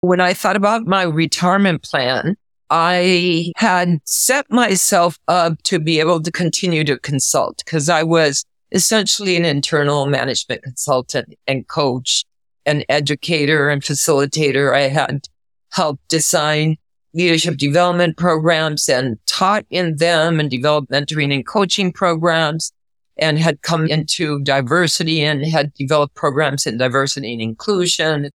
When 0.00 0.20
I 0.20 0.34
thought 0.34 0.56
about 0.56 0.86
my 0.86 1.02
retirement 1.02 1.82
plan, 1.82 2.36
I 2.70 3.52
had 3.56 4.00
set 4.04 4.50
myself 4.50 5.18
up 5.26 5.62
to 5.64 5.78
be 5.78 6.00
able 6.00 6.22
to 6.22 6.30
continue 6.30 6.84
to 6.84 6.98
consult 6.98 7.62
because 7.64 7.88
I 7.88 8.02
was 8.02 8.44
essentially 8.70 9.36
an 9.36 9.44
internal 9.44 10.06
management 10.06 10.62
consultant 10.62 11.34
and 11.46 11.66
coach 11.66 12.24
and 12.66 12.84
educator 12.88 13.70
and 13.70 13.82
facilitator. 13.82 14.74
I 14.74 14.88
had 14.88 15.26
helped 15.70 16.06
design 16.08 16.76
leadership 17.14 17.56
development 17.56 18.18
programs 18.18 18.88
and 18.88 19.18
taught 19.26 19.64
in 19.70 19.96
them 19.96 20.38
and 20.38 20.50
developed 20.50 20.90
mentoring 20.90 21.34
and 21.34 21.46
coaching 21.46 21.90
programs 21.90 22.72
and 23.18 23.38
had 23.38 23.62
come 23.62 23.86
into 23.86 24.42
diversity 24.42 25.22
and 25.22 25.44
had 25.44 25.72
developed 25.74 26.14
programs 26.14 26.66
in 26.66 26.78
diversity 26.78 27.32
and 27.32 27.42
inclusion. 27.42 28.30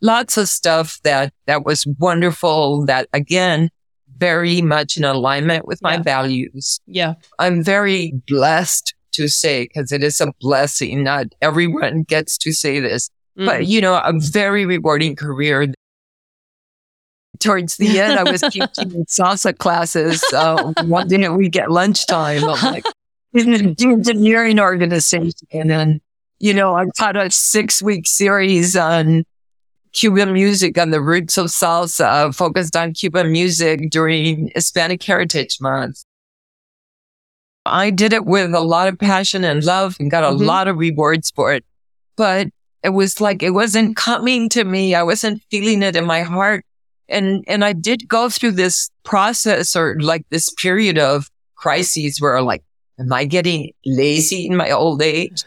Lots 0.00 0.36
of 0.36 0.48
stuff 0.48 1.00
that, 1.04 1.32
that 1.46 1.64
was 1.64 1.86
wonderful 1.98 2.86
that 2.86 3.08
again, 3.12 3.70
very 4.16 4.62
much 4.62 4.96
in 4.96 5.04
alignment 5.04 5.66
with 5.66 5.80
my 5.82 5.94
yeah. 5.94 6.02
values. 6.02 6.80
Yeah. 6.86 7.14
I'm 7.38 7.62
very 7.62 8.12
blessed 8.28 8.94
to 9.12 9.28
say, 9.28 9.64
because 9.64 9.92
it 9.92 10.02
is 10.02 10.20
a 10.20 10.32
blessing. 10.40 11.04
Not 11.04 11.26
everyone 11.40 12.02
gets 12.04 12.38
to 12.38 12.52
say 12.52 12.80
this, 12.80 13.10
mm-hmm. 13.38 13.46
but 13.46 13.66
you 13.66 13.80
know, 13.80 13.94
a 13.94 14.12
very 14.16 14.66
rewarding 14.66 15.16
career. 15.16 15.72
Towards 17.38 17.76
the 17.76 17.98
end, 17.98 18.18
I 18.18 18.30
was 18.30 18.40
teaching 18.50 19.04
salsa 19.08 19.56
classes. 19.56 20.22
Uh, 20.32 20.72
one 20.84 21.08
day 21.08 21.28
we 21.28 21.48
get 21.48 21.70
lunchtime. 21.70 22.44
I'm 22.44 22.72
like, 22.72 22.84
in 23.32 23.54
an 23.54 23.76
engineering 23.80 24.60
organization. 24.60 25.32
And 25.52 25.70
then, 25.70 26.00
you 26.38 26.54
know, 26.54 26.74
I 26.74 26.86
taught 26.96 27.16
a 27.16 27.30
six 27.30 27.82
week 27.82 28.06
series 28.06 28.76
on 28.76 29.24
Cuban 29.92 30.32
music 30.32 30.78
on 30.78 30.90
the 30.90 31.00
roots 31.00 31.36
of 31.36 31.46
salsa, 31.46 32.34
focused 32.34 32.76
on 32.76 32.94
Cuban 32.94 33.30
music 33.30 33.90
during 33.90 34.50
Hispanic 34.54 35.02
Heritage 35.02 35.58
Month. 35.60 36.04
I 37.64 37.90
did 37.90 38.12
it 38.12 38.24
with 38.24 38.54
a 38.54 38.60
lot 38.60 38.88
of 38.88 38.98
passion 38.98 39.44
and 39.44 39.62
love 39.62 39.96
and 40.00 40.10
got 40.10 40.24
a 40.24 40.28
mm-hmm. 40.28 40.44
lot 40.44 40.68
of 40.68 40.78
rewards 40.78 41.30
for 41.30 41.52
it. 41.52 41.64
But 42.16 42.48
it 42.82 42.90
was 42.90 43.20
like, 43.20 43.42
it 43.42 43.50
wasn't 43.50 43.96
coming 43.96 44.48
to 44.50 44.64
me. 44.64 44.94
I 44.94 45.02
wasn't 45.02 45.42
feeling 45.50 45.82
it 45.82 45.94
in 45.94 46.04
my 46.04 46.22
heart. 46.22 46.64
And, 47.08 47.44
and 47.46 47.64
I 47.64 47.72
did 47.72 48.08
go 48.08 48.28
through 48.28 48.52
this 48.52 48.90
process 49.04 49.76
or 49.76 50.00
like 50.00 50.24
this 50.30 50.50
period 50.50 50.98
of 50.98 51.30
crises 51.54 52.20
where 52.20 52.40
like, 52.42 52.64
Am 52.98 53.12
I 53.12 53.24
getting 53.24 53.72
lazy 53.84 54.46
in 54.46 54.56
my 54.56 54.70
old 54.70 55.02
age? 55.02 55.44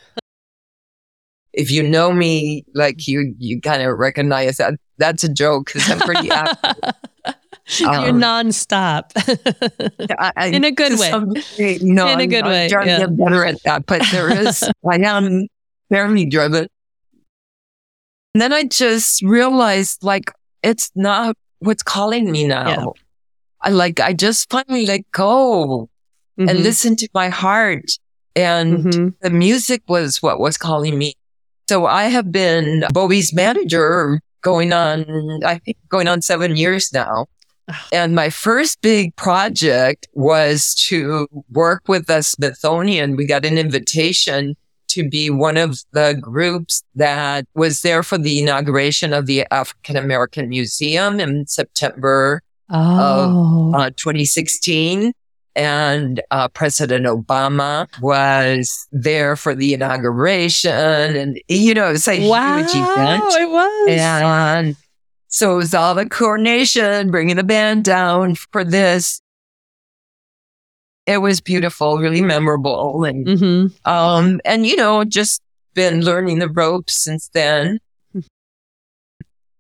if 1.56 1.72
you 1.72 1.82
know 1.82 2.12
me, 2.12 2.66
like 2.74 3.08
you, 3.08 3.34
you 3.40 3.62
kind 3.62 3.82
of 3.82 3.98
recognize 3.98 4.58
that 4.58 4.74
that's 4.98 5.24
a 5.24 5.30
joke 5.30 5.68
because 5.68 5.90
I'm 5.90 6.00
pretty 6.00 6.30
active. 6.32 6.94
You're 7.80 7.90
um, 7.90 8.22
nonstop 8.22 9.12
I, 10.20 10.32
I, 10.36 10.48
in 10.48 10.64
a 10.64 10.72
good 10.72 11.00
way. 11.00 11.10
Degree, 11.10 11.80
know, 11.82 12.08
in 12.08 12.16
I'm, 12.16 12.20
a 12.20 12.28
good 12.28 12.44
I'm 12.44 12.52
way. 12.52 12.70
Trying 12.70 12.88
yeah. 12.88 13.00
to 13.00 13.08
get 13.08 13.18
better 13.18 13.44
at 13.44 13.64
that, 13.64 13.86
but 13.88 14.04
there 14.12 14.30
is. 14.30 14.64
I 14.90 14.98
am 14.98 15.48
fairly 15.90 16.26
driven. 16.28 16.68
And 18.36 18.42
then 18.42 18.54
I 18.54 18.66
just 18.66 19.24
realized, 19.24 20.04
like, 20.04 20.32
it's 20.62 20.92
not 20.94 21.36
what's 21.60 21.82
calling 21.82 22.32
me 22.32 22.46
now. 22.46 22.70
Yeah. 22.70 22.86
I 23.62 23.70
like. 23.70 24.00
I 24.00 24.14
just 24.14 24.52
finally 24.52 24.86
let 24.86 25.10
go 25.12 25.90
mm-hmm. 26.40 26.50
and 26.50 26.60
listen 26.60 26.96
to 26.98 27.10
my 27.14 27.30
heart. 27.30 27.92
And 28.36 28.80
mm-hmm. 28.80 29.08
the 29.22 29.30
music 29.30 29.84
was 29.88 30.22
what 30.22 30.40
was 30.40 30.58
calling 30.58 30.98
me. 30.98 31.14
So 31.70 31.86
I 31.86 32.06
have 32.06 32.32
been 32.32 32.84
Bobi's 32.94 33.34
manager 33.34 34.20
going 34.42 34.74
on, 34.74 35.44
I 35.44 35.58
think 35.60 35.78
going 35.90 36.08
on 36.08 36.22
seven 36.22 36.56
years 36.56 36.94
now. 36.94 37.28
And 37.92 38.14
my 38.14 38.30
first 38.30 38.82
big 38.82 39.16
project 39.16 40.08
was 40.14 40.76
to 40.88 41.28
work 41.52 41.88
with 41.88 42.06
the 42.06 42.22
Smithsonian. 42.22 43.16
We 43.16 43.26
got 43.26 43.44
an 43.46 43.58
invitation 43.58 44.56
to 44.90 45.10
be 45.10 45.32
one 45.32 45.58
of 45.58 45.80
the 45.92 46.18
groups 46.22 46.84
that 46.94 47.46
was 47.56 47.82
there 47.82 48.04
for 48.04 48.20
the 48.20 48.40
inauguration 48.40 49.14
of 49.14 49.26
the 49.26 49.48
African 49.52 49.98
American 49.98 50.48
Museum 50.48 51.20
in 51.20 51.48
September 51.48 52.42
oh. 52.70 53.72
of 53.74 53.76
uh, 53.76 53.90
2016 53.98 55.12
and 55.56 56.22
uh, 56.32 56.48
President 56.50 57.06
Obama 57.06 57.88
was 58.02 58.88
there 58.92 59.36
for 59.36 59.56
the 59.56 59.74
inauguration, 59.74 60.72
and 60.72 61.42
you 61.48 61.74
know, 61.74 61.92
it's 61.92 62.08
a 62.08 62.28
wow, 62.28 62.58
huge 62.58 62.70
event. 62.70 63.24
It 63.28 63.50
was, 63.50 63.90
and 63.90 64.76
so 65.28 65.54
it 65.54 65.58
was 65.58 65.74
all 65.74 65.96
the 65.96 66.08
coordination, 66.08 67.10
bringing 67.10 67.38
the 67.38 67.44
band 67.44 67.86
down 67.86 68.36
for 68.36 68.64
this. 68.64 69.22
It 71.06 71.20
was 71.20 71.40
beautiful, 71.40 72.00
really 72.00 72.22
memorable, 72.22 73.06
and 73.06 73.26
mm-hmm. 73.26 73.90
um, 73.90 74.42
and 74.44 74.66
you 74.66 74.76
know, 74.76 75.04
just 75.06 75.42
been 75.74 76.04
learning 76.04 76.40
the 76.40 76.50
ropes 76.50 77.00
since 77.00 77.30
then. 77.34 77.80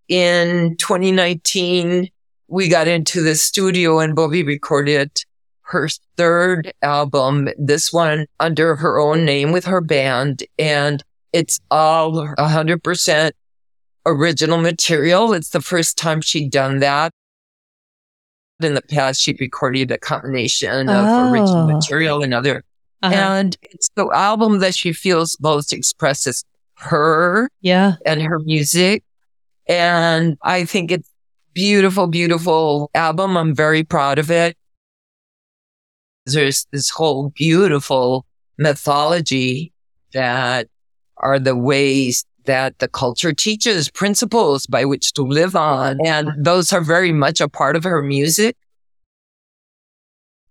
In 0.07 0.77
2019, 0.77 2.09
we 2.47 2.67
got 2.67 2.87
into 2.87 3.21
the 3.21 3.33
studio 3.33 3.99
and 3.99 4.15
Bobi 4.15 4.45
recorded 4.45 5.11
her 5.65 5.89
third 6.15 6.73
album, 6.81 7.49
this 7.57 7.91
one 7.91 8.27
under 8.39 8.75
her 8.75 8.99
own 8.99 9.25
name 9.25 9.51
with 9.51 9.65
her 9.65 9.81
band. 9.81 10.43
And 10.59 11.03
it's 11.33 11.59
all 11.71 12.13
100% 12.13 13.31
original 14.05 14.57
material. 14.59 15.33
It's 15.33 15.49
the 15.49 15.61
first 15.61 15.97
time 15.97 16.21
she'd 16.21 16.51
done 16.51 16.79
that. 16.79 17.11
In 18.61 18.75
the 18.75 18.81
past, 18.81 19.21
she'd 19.21 19.41
recorded 19.41 19.91
a 19.91 19.97
combination 19.97 20.87
of 20.87 21.05
oh. 21.05 21.31
original 21.31 21.67
material 21.67 22.23
and 22.23 22.33
other. 22.33 22.63
Uh-huh. 23.01 23.13
And 23.13 23.57
it's 23.63 23.89
the 23.95 24.07
album 24.13 24.59
that 24.59 24.75
she 24.75 24.93
feels 24.93 25.37
most 25.41 25.73
expresses 25.73 26.45
her 26.75 27.49
yeah. 27.61 27.95
and 28.05 28.21
her 28.21 28.39
music. 28.39 29.03
And 29.67 30.37
I 30.43 30.63
think 30.63 30.91
it's 30.91 31.09
beautiful, 31.53 32.07
beautiful 32.07 32.91
album. 32.93 33.35
I'm 33.35 33.53
very 33.53 33.83
proud 33.83 34.19
of 34.19 34.29
it 34.29 34.55
there's 36.33 36.65
this 36.71 36.89
whole 36.89 37.29
beautiful 37.29 38.25
mythology 38.57 39.71
that 40.13 40.67
are 41.17 41.39
the 41.39 41.55
ways 41.55 42.25
that 42.45 42.77
the 42.79 42.87
culture 42.87 43.33
teaches 43.33 43.89
principles 43.89 44.65
by 44.67 44.85
which 44.85 45.13
to 45.13 45.23
live 45.23 45.55
on. 45.55 45.97
And 46.05 46.29
those 46.37 46.71
are 46.73 46.81
very 46.81 47.11
much 47.11 47.41
a 47.41 47.49
part 47.49 47.75
of 47.75 47.83
her 47.83 48.01
music. 48.01 48.55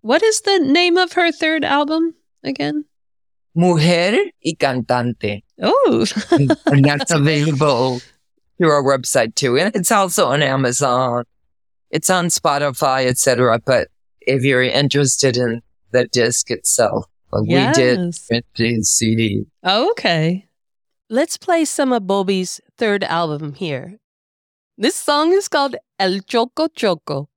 What 0.00 0.22
is 0.22 0.42
the 0.42 0.58
name 0.58 0.98
of 0.98 1.12
her 1.14 1.32
third 1.32 1.64
album 1.64 2.14
again? 2.42 2.84
Mujer 3.54 4.18
y 4.44 4.52
Cantante. 4.58 5.42
Oh, 5.62 6.06
and 6.66 6.84
that's 6.84 7.12
available 7.12 8.00
through 8.58 8.70
our 8.70 8.82
website 8.82 9.34
too. 9.34 9.56
And 9.56 9.74
it's 9.74 9.92
also 9.92 10.26
on 10.26 10.42
Amazon. 10.42 11.24
It's 11.90 12.10
on 12.10 12.26
Spotify, 12.26 13.06
etc. 13.06 13.60
But 13.64 13.88
if 14.26 14.42
you're 14.44 14.62
interested 14.62 15.36
in 15.36 15.62
the 15.90 16.06
disc 16.06 16.50
itself, 16.50 17.06
like 17.32 17.44
Yes. 17.46 17.76
we 17.76 17.82
did 17.82 18.18
print 18.28 18.46
the 18.56 18.82
CD. 18.82 19.46
Oh, 19.62 19.90
okay. 19.92 20.46
Let's 21.10 21.36
play 21.36 21.64
some 21.64 21.92
of 21.92 22.02
Bobi's 22.06 22.60
third 22.78 23.04
album 23.04 23.54
here. 23.54 23.98
This 24.76 24.96
song 24.96 25.32
is 25.32 25.48
called 25.48 25.76
El 25.98 26.20
Choco 26.20 26.68
Choco. 26.68 27.28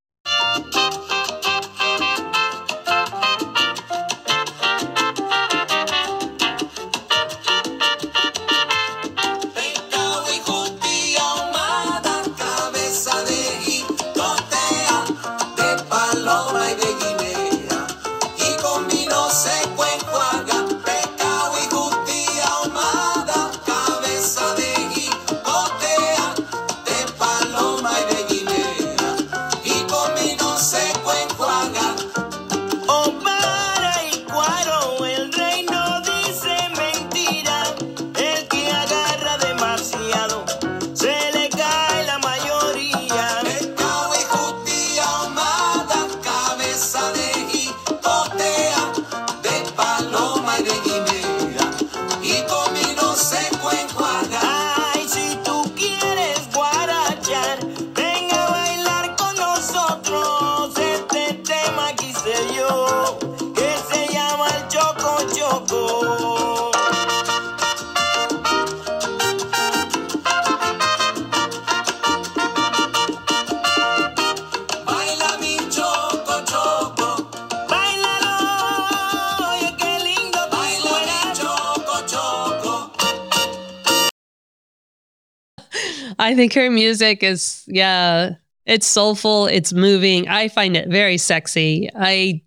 I 86.19 86.35
think 86.35 86.53
her 86.53 86.69
music 86.69 87.23
is, 87.23 87.63
yeah, 87.67 88.31
it's 88.65 88.87
soulful, 88.87 89.47
it's 89.47 89.73
moving. 89.73 90.27
I 90.27 90.47
find 90.47 90.75
it 90.75 90.89
very 90.89 91.17
sexy. 91.17 91.89
I 91.95 92.41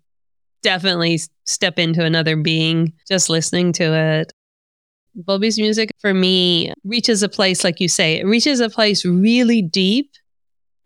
definitely 0.61 1.19
step 1.45 1.79
into 1.79 2.03
another 2.03 2.35
being 2.35 2.93
just 3.07 3.29
listening 3.29 3.73
to 3.73 3.93
it. 3.93 4.33
Bobi's 5.15 5.57
music 5.57 5.91
for 5.99 6.13
me 6.13 6.71
reaches 6.83 7.23
a 7.23 7.29
place, 7.29 7.63
like 7.63 7.79
you 7.79 7.87
say, 7.89 8.19
it 8.19 8.25
reaches 8.25 8.59
a 8.59 8.69
place 8.69 9.03
really 9.03 9.61
deep 9.61 10.11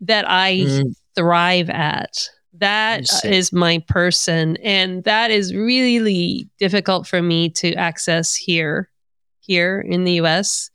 that 0.00 0.28
I 0.28 0.54
Mm. 0.54 0.94
thrive 1.14 1.70
at. 1.70 2.28
That 2.54 3.06
is 3.24 3.52
my 3.52 3.78
person. 3.86 4.56
And 4.62 5.04
that 5.04 5.30
is 5.30 5.54
really 5.54 6.48
difficult 6.58 7.06
for 7.06 7.20
me 7.22 7.50
to 7.50 7.74
access 7.74 8.34
here, 8.34 8.90
here 9.40 9.80
in 9.80 10.04
the 10.04 10.12
US. 10.22 10.70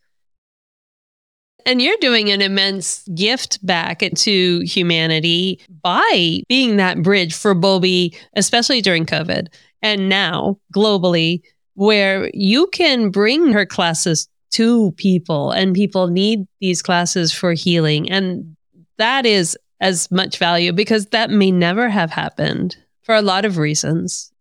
And 1.65 1.82
you're 1.82 1.97
doing 2.00 2.30
an 2.30 2.41
immense 2.41 3.08
gift 3.10 3.65
back 3.65 4.04
to 4.15 4.60
humanity 4.62 5.60
by 5.82 6.41
being 6.47 6.78
that 6.78 7.02
bridge 7.02 7.34
for 7.34 7.54
Bobi, 7.54 8.15
especially 8.36 8.82
during 8.82 9.06
COVID 9.06 9.47
and 9.82 10.10
now 10.10 10.58
globally, 10.76 11.41
where 11.76 12.30
you 12.34 12.67
can 12.67 13.10
bring 13.10 13.54
her 13.54 13.65
classes 13.65 14.28
to 14.52 14.91
people 14.93 15.52
and 15.52 15.74
people 15.74 16.08
need 16.08 16.45
these 16.60 16.82
classes 16.82 17.34
for 17.34 17.54
healing. 17.54 18.10
And 18.12 18.56
that 18.97 19.26
is 19.26 19.58
as 19.80 20.12
much 20.12 20.38
value 20.38 20.71
because 20.71 21.08
that 21.08 21.30
may 21.30 21.52
never 21.52 21.89
have 21.89 22.12
happened 22.12 22.78
for 23.02 23.15
a 23.15 23.21
lot 23.21 23.45
of 23.45 23.58
reasons. 23.58 24.32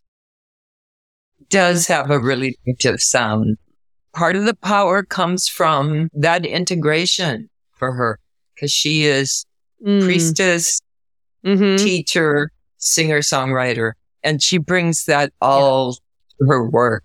does 1.48 1.86
have 1.86 2.10
a 2.10 2.18
really 2.18 2.56
distinctive 2.64 3.00
sound. 3.00 3.56
Part 4.12 4.36
of 4.36 4.44
the 4.44 4.54
power 4.54 5.02
comes 5.02 5.48
from 5.48 6.08
that 6.12 6.44
integration 6.44 7.48
for 7.76 7.92
her 7.92 8.18
because 8.54 8.72
she 8.72 9.04
is 9.04 9.44
Mm. 9.86 10.02
priestess, 10.02 10.80
Mhm. 11.44 11.78
teacher, 11.78 12.50
singer, 12.76 13.20
songwriter, 13.20 13.92
and 14.22 14.42
she 14.42 14.58
brings 14.58 15.06
that 15.06 15.32
all 15.40 15.94
to 15.94 16.46
her 16.46 16.68
work. 16.68 17.02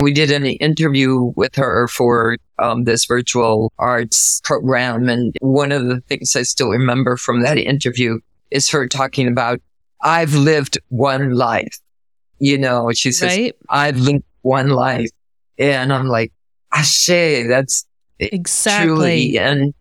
We 0.00 0.12
did 0.12 0.30
an 0.30 0.44
interview 0.46 1.32
with 1.36 1.56
her 1.56 1.88
for 1.88 2.36
um, 2.58 2.84
this 2.84 3.04
virtual 3.06 3.72
arts 3.78 4.40
program. 4.44 5.08
And 5.08 5.34
one 5.40 5.72
of 5.72 5.86
the 5.88 6.00
things 6.02 6.36
I 6.36 6.42
still 6.42 6.68
remember 6.70 7.16
from 7.16 7.42
that 7.42 7.58
interview 7.58 8.20
is 8.50 8.70
her 8.70 8.86
talking 8.86 9.26
about, 9.26 9.60
I've 10.00 10.34
lived 10.34 10.78
one 10.88 11.32
life. 11.34 11.76
You 12.38 12.56
know, 12.58 12.92
she 12.92 13.10
says, 13.12 13.36
Right? 13.36 13.56
I've 13.68 13.98
lived 13.98 14.22
one 14.46 14.68
life. 14.70 15.10
And 15.58 15.92
I'm 15.92 16.06
like, 16.06 16.32
Ashe, 16.72 17.46
that's 17.48 17.84
Exactly. 18.18 18.86
truly. 18.86 19.38
And 19.38 19.74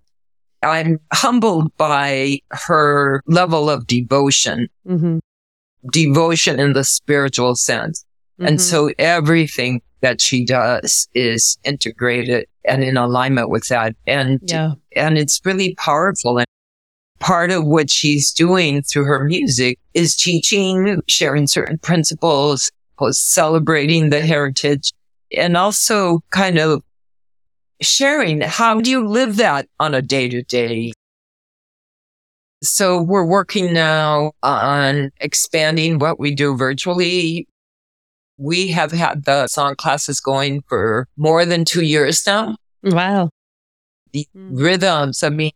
I'm 0.63 0.99
humbled 1.13 1.75
by 1.77 2.39
her 2.51 3.21
level 3.27 3.69
of 3.69 3.85
devotion, 3.85 4.67
Mhm. 4.87 5.19
devotion 5.91 6.59
in 6.59 6.73
the 6.73 6.83
spiritual 6.83 7.55
sense. 7.55 8.03
And 8.39 8.57
Mhm. 8.57 8.61
so 8.61 8.91
everything 8.97 9.81
that 10.01 10.19
she 10.21 10.43
does 10.45 11.07
is 11.13 11.57
integrated 11.63 12.47
and 12.67 12.83
in 12.83 12.97
alignment 12.97 13.49
with 13.49 13.67
that. 13.67 13.95
And, 14.07 14.39
yeah. 14.43 14.71
and 14.95 15.17
it's 15.17 15.39
really 15.45 15.75
powerful. 15.75 16.37
And 16.39 16.47
part 17.19 17.51
of 17.51 17.63
what 17.65 17.89
she's 17.91 18.31
doing 18.33 18.81
through 18.81 19.05
her 19.05 19.23
music 19.23 19.79
is 19.93 20.15
teaching, 20.15 21.01
sharing 21.07 21.47
certain 21.47 21.77
principles, 21.77 22.71
celebrating 23.11 24.09
the 24.09 24.21
heritage 24.21 24.91
and 25.35 25.57
also 25.57 26.19
kind 26.31 26.57
of 26.57 26.81
sharing 27.81 28.41
how 28.41 28.79
do 28.79 28.89
you 28.89 29.05
live 29.07 29.35
that 29.37 29.67
on 29.79 29.93
a 29.93 30.01
day 30.01 30.29
to 30.29 30.41
day 30.43 30.91
so 32.63 33.01
we're 33.01 33.25
working 33.25 33.73
now 33.73 34.31
on 34.41 35.11
expanding 35.19 35.99
what 35.99 36.19
we 36.19 36.33
do 36.33 36.55
virtually. 36.57 37.47
We 38.37 38.69
have 38.69 38.91
had 38.91 39.25
the 39.25 39.47
song 39.47 39.75
classes 39.75 40.19
going 40.19 40.63
for 40.67 41.07
more 41.15 41.45
than 41.45 41.63
two 41.63 41.83
years 41.83 42.25
now. 42.25 42.55
Wow. 42.81 43.29
The 44.13 44.27
Mm. 44.35 44.59
rhythms, 44.59 45.21
I 45.21 45.29
mean, 45.29 45.51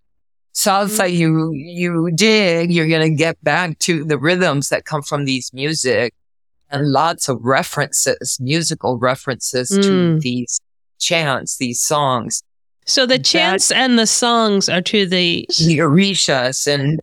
salsa 0.54 1.12
you, 1.12 1.52
you 1.54 2.12
dig, 2.14 2.72
you're 2.72 2.88
going 2.88 3.10
to 3.10 3.16
get 3.18 3.42
back 3.44 3.80
to 3.80 4.04
the 4.04 4.18
rhythms 4.18 4.70
that 4.70 4.86
come 4.86 5.02
from 5.02 5.26
these 5.26 5.52
music 5.54 6.14
and 6.72 6.92
lots 6.92 7.28
of 7.30 7.40
references, 7.42 8.38
musical 8.40 8.98
references 8.98 9.70
to 9.70 9.78
Mm. 9.80 10.22
these 10.22 10.60
chants, 11.00 11.58
these 11.58 11.82
songs. 11.82 12.44
So 12.86 13.06
the 13.06 13.18
That- 13.18 13.26
chants 13.26 13.72
and 13.72 13.98
the 14.00 14.08
songs 14.08 14.68
are 14.70 14.82
to 14.82 15.06
the 15.06 15.46
the 15.60 15.78
Orishas 15.80 16.68
and 16.68 17.00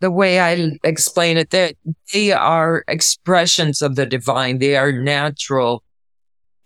the 0.00 0.10
way 0.10 0.40
I 0.40 0.72
explain 0.82 1.36
it, 1.36 1.50
that 1.50 1.76
they 2.12 2.32
are 2.32 2.84
expressions 2.88 3.82
of 3.82 3.94
the 3.94 4.04
divine. 4.06 4.58
They 4.58 4.76
are 4.76 4.90
natural 4.92 5.82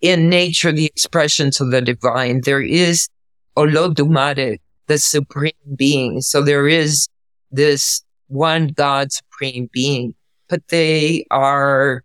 in 0.01 0.29
nature, 0.31 0.73
the 0.73 0.87
expressions 0.87 1.61
of 1.61 1.71
the 1.71 1.83
divine. 1.83 2.41
There 2.45 2.63
is 2.63 3.09
Olodumare, 3.57 4.59
the 4.87 4.99
supreme 4.99 5.53
being. 5.77 6.21
So 6.23 6.43
there 6.43 6.67
is 6.69 7.09
this 7.51 8.03
one 8.29 8.69
God 8.69 9.13
supreme 9.13 9.69
being, 9.73 10.15
but 10.49 10.63
they 10.69 11.25
are, 11.31 12.03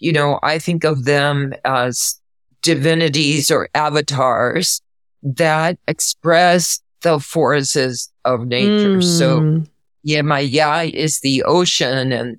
you 0.00 0.12
know, 0.12 0.40
I 0.42 0.58
think 0.58 0.84
of 0.84 1.04
them 1.04 1.54
as 1.64 2.20
divinities 2.62 3.50
or 3.50 3.68
avatars 3.74 4.80
that 5.22 5.78
express 5.86 6.80
the 7.02 7.20
forces 7.20 8.10
of 8.24 8.46
nature. 8.46 9.00
So 9.00 9.40
Mm. 9.40 9.66
Yemaya 10.06 10.92
is 10.92 11.20
the 11.20 11.42
ocean 11.44 12.12
and 12.12 12.38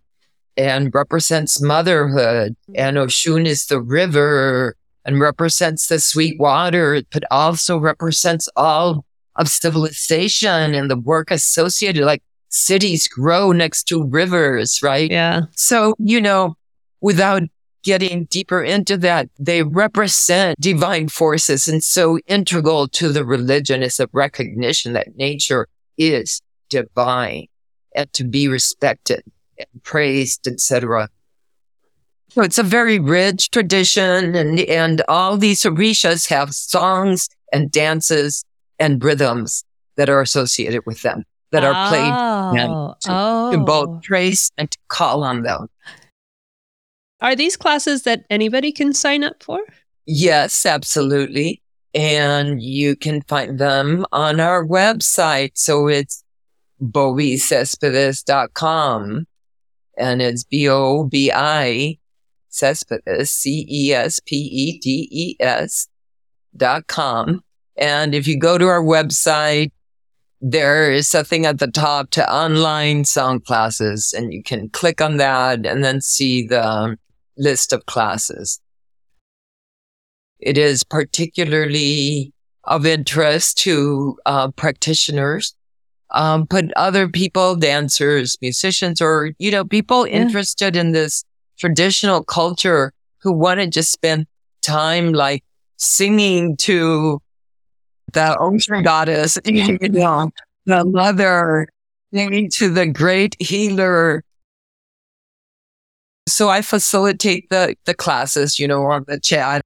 and 0.58 0.94
represents 0.94 1.62
motherhood, 1.62 2.56
and 2.76 2.98
Oshun 2.98 3.46
is 3.48 3.68
the 3.68 3.80
river, 3.80 4.76
and 5.06 5.20
represents 5.20 5.88
the 5.88 6.00
sweet 6.00 6.38
water, 6.40 7.02
but 7.12 7.24
also 7.32 7.78
represents 7.78 8.50
all 8.58 9.06
of 9.38 9.48
civilization 9.48 10.76
and 10.76 10.92
the 10.92 10.98
work 10.98 11.32
associated, 11.32 12.04
like 12.06 12.22
cities 12.50 13.08
grow 13.08 13.54
next 13.54 13.84
to 13.84 14.04
rivers, 14.04 14.82
right? 14.84 15.10
Yeah. 15.10 15.44
So, 15.56 15.96
you 15.98 16.20
know, 16.20 16.56
without 17.02 17.44
getting 17.84 18.26
deeper 18.26 18.64
into 18.64 18.96
that, 18.98 19.30
they 19.40 19.64
represent 19.64 20.60
divine 20.60 21.08
forces. 21.08 21.68
And 21.68 21.84
so 21.84 22.20
integral 22.28 22.88
to 22.90 23.10
the 23.10 23.26
religion 23.26 23.82
is 23.82 24.00
a 24.00 24.08
recognition 24.14 24.94
that 24.94 25.16
nature 25.16 25.68
is 25.98 26.42
divine 26.70 27.48
and 27.96 28.12
to 28.14 28.24
be 28.24 28.48
respected 28.48 29.24
and 29.58 29.84
praised, 29.84 30.48
etc. 30.48 31.10
So 32.30 32.44
it's 32.44 32.58
a 32.58 32.64
very 32.64 33.00
rich 33.00 33.50
tradition 33.52 34.36
and, 34.36 34.60
and 34.62 35.02
all 35.08 35.38
these 35.38 35.64
orishas 35.64 36.30
have 36.30 36.54
songs 36.54 37.28
and 37.52 37.72
dances 37.72 38.46
and 38.80 39.04
rhythms 39.04 39.66
that 39.98 40.10
are 40.10 40.22
associated 40.22 40.84
with 40.86 41.02
them 41.02 41.26
that 41.52 41.64
are 41.66 41.90
played 41.90 42.62
and 42.62 42.72
Oh. 42.72 42.96
to, 43.02 43.10
oh. 43.12 43.52
to 43.52 43.58
both 43.58 43.90
oh. 43.90 44.00
trace 44.02 44.52
and 44.58 44.72
to 44.72 44.78
call 44.88 45.24
on 45.24 45.44
them. 45.44 45.68
Are 47.22 47.36
these 47.36 47.56
classes 47.56 48.02
that 48.04 48.26
anybody 48.30 48.72
can 48.72 48.94
sign 48.94 49.24
up 49.24 49.42
for? 49.44 49.60
Yes, 50.06 50.66
absolutely. 50.66 51.62
And 51.94 52.62
you 52.62 52.96
can 52.96 53.22
find 53.24 53.60
them 53.60 54.06
on 54.12 54.40
our 54.40 54.66
website. 54.66 55.52
So 55.56 55.88
it's 55.88 56.24
bobicespedes.com 56.82 59.28
and 59.98 60.22
it's 60.22 60.44
B-O-B-I 60.44 61.98
Cespedes, 62.50 63.32
C-E-S-P-E-D-E-S 63.32 64.28
dot 66.58 66.88
com. 66.88 67.42
And 67.78 68.14
if 68.14 68.28
you 68.28 68.38
go 68.38 68.58
to 68.58 68.68
our 68.68 68.84
website, 68.84 69.72
there 70.42 70.92
is 70.92 71.08
something 71.08 71.46
at 71.46 71.60
the 71.60 71.68
top 71.68 72.10
to 72.12 72.34
online 72.34 73.06
song 73.06 73.40
classes 73.40 74.14
and 74.18 74.34
you 74.34 74.42
can 74.42 74.70
click 74.70 75.00
on 75.00 75.18
that 75.18 75.66
and 75.66 75.84
then 75.84 76.02
see 76.02 76.48
the 76.48 76.98
list 77.38 77.74
of 77.74 77.86
classes. 77.86 78.60
It 80.40 80.58
is 80.58 80.84
particularly 80.84 82.34
of 82.64 82.86
interest 82.86 83.58
to 83.60 84.18
uh, 84.26 84.50
practitioners, 84.52 85.56
um, 86.12 86.46
but 86.50 86.72
other 86.76 87.08
people, 87.08 87.56
dancers, 87.56 88.38
musicians, 88.42 89.02
or, 89.02 89.32
you 89.40 89.52
know, 89.52 89.64
people 89.64 90.08
Yeah. 90.08 90.22
interested 90.22 90.76
in 90.76 90.92
this 90.92 91.24
traditional 91.58 92.24
culture 92.24 92.92
who 93.22 93.32
want 93.32 93.60
to 93.60 93.68
just 93.68 93.92
spend 93.92 94.26
time 94.62 95.14
like 95.14 95.44
singing 95.78 96.58
to 96.58 97.20
the 98.14 98.38
ocean 98.38 98.84
goddess, 98.84 99.38
you 99.46 99.78
know, 99.90 100.32
the 100.66 100.84
mother, 100.86 101.68
singing 102.14 102.50
to 102.52 102.70
the 102.70 102.88
great 102.88 103.36
healer. 103.40 104.24
So 106.28 106.50
I 106.50 106.62
facilitate 106.62 107.50
the, 107.50 107.76
the 107.86 107.94
classes, 107.94 108.60
you 108.60 108.68
know, 108.68 108.84
on 108.86 109.06
the 109.08 109.20
chat. 109.20 109.62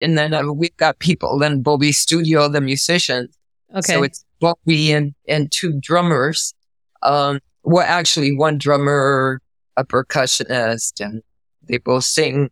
And 0.00 0.16
then 0.18 0.34
uh, 0.34 0.52
we've 0.52 0.76
got 0.76 0.98
people 0.98 1.42
in 1.42 1.62
Bobi 1.62 1.94
Studio, 1.94 2.48
the 2.48 2.60
musicians. 2.60 3.36
Okay. 3.74 3.94
So 3.94 4.02
it's 4.02 4.24
Bobi 4.42 4.88
and, 4.90 5.14
and 5.28 5.50
two 5.50 5.78
drummers. 5.80 6.54
Um, 7.02 7.40
well, 7.62 7.84
actually 7.86 8.34
one 8.36 8.58
drummer, 8.58 9.40
a 9.76 9.84
percussionist, 9.84 11.04
and 11.04 11.22
they 11.68 11.78
both 11.78 12.04
sing. 12.04 12.50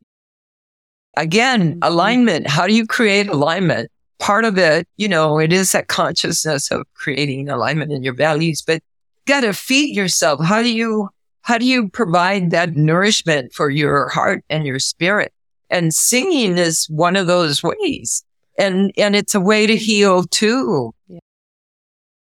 Again, 1.16 1.74
Mhm. 1.76 1.78
alignment. 1.82 2.48
How 2.48 2.66
do 2.66 2.74
you 2.74 2.86
create 2.86 3.28
alignment? 3.28 3.90
Part 4.18 4.44
of 4.44 4.58
it, 4.58 4.88
you 4.96 5.08
know, 5.08 5.38
it 5.38 5.52
is 5.52 5.72
that 5.72 5.88
consciousness 5.88 6.70
of 6.70 6.82
creating 6.94 7.48
alignment 7.48 7.92
in 7.92 8.02
your 8.02 8.14
values, 8.14 8.62
but 8.66 8.74
you 8.76 8.80
gotta 9.26 9.52
feed 9.52 9.94
yourself. 9.94 10.40
How 10.44 10.62
do 10.62 10.72
you, 10.72 11.08
how 11.44 11.58
do 11.58 11.66
you 11.66 11.90
provide 11.90 12.50
that 12.52 12.74
nourishment 12.74 13.52
for 13.52 13.68
your 13.68 14.08
heart 14.08 14.42
and 14.48 14.66
your 14.66 14.78
spirit? 14.78 15.30
And 15.68 15.92
singing 15.92 16.56
is 16.56 16.86
one 16.88 17.16
of 17.16 17.26
those 17.26 17.62
ways. 17.62 18.24
And, 18.58 18.92
and 18.96 19.14
it's 19.14 19.34
a 19.34 19.40
way 19.40 19.66
to 19.66 19.76
heal 19.76 20.24
too. 20.24 20.94
Yeah. 21.06 21.18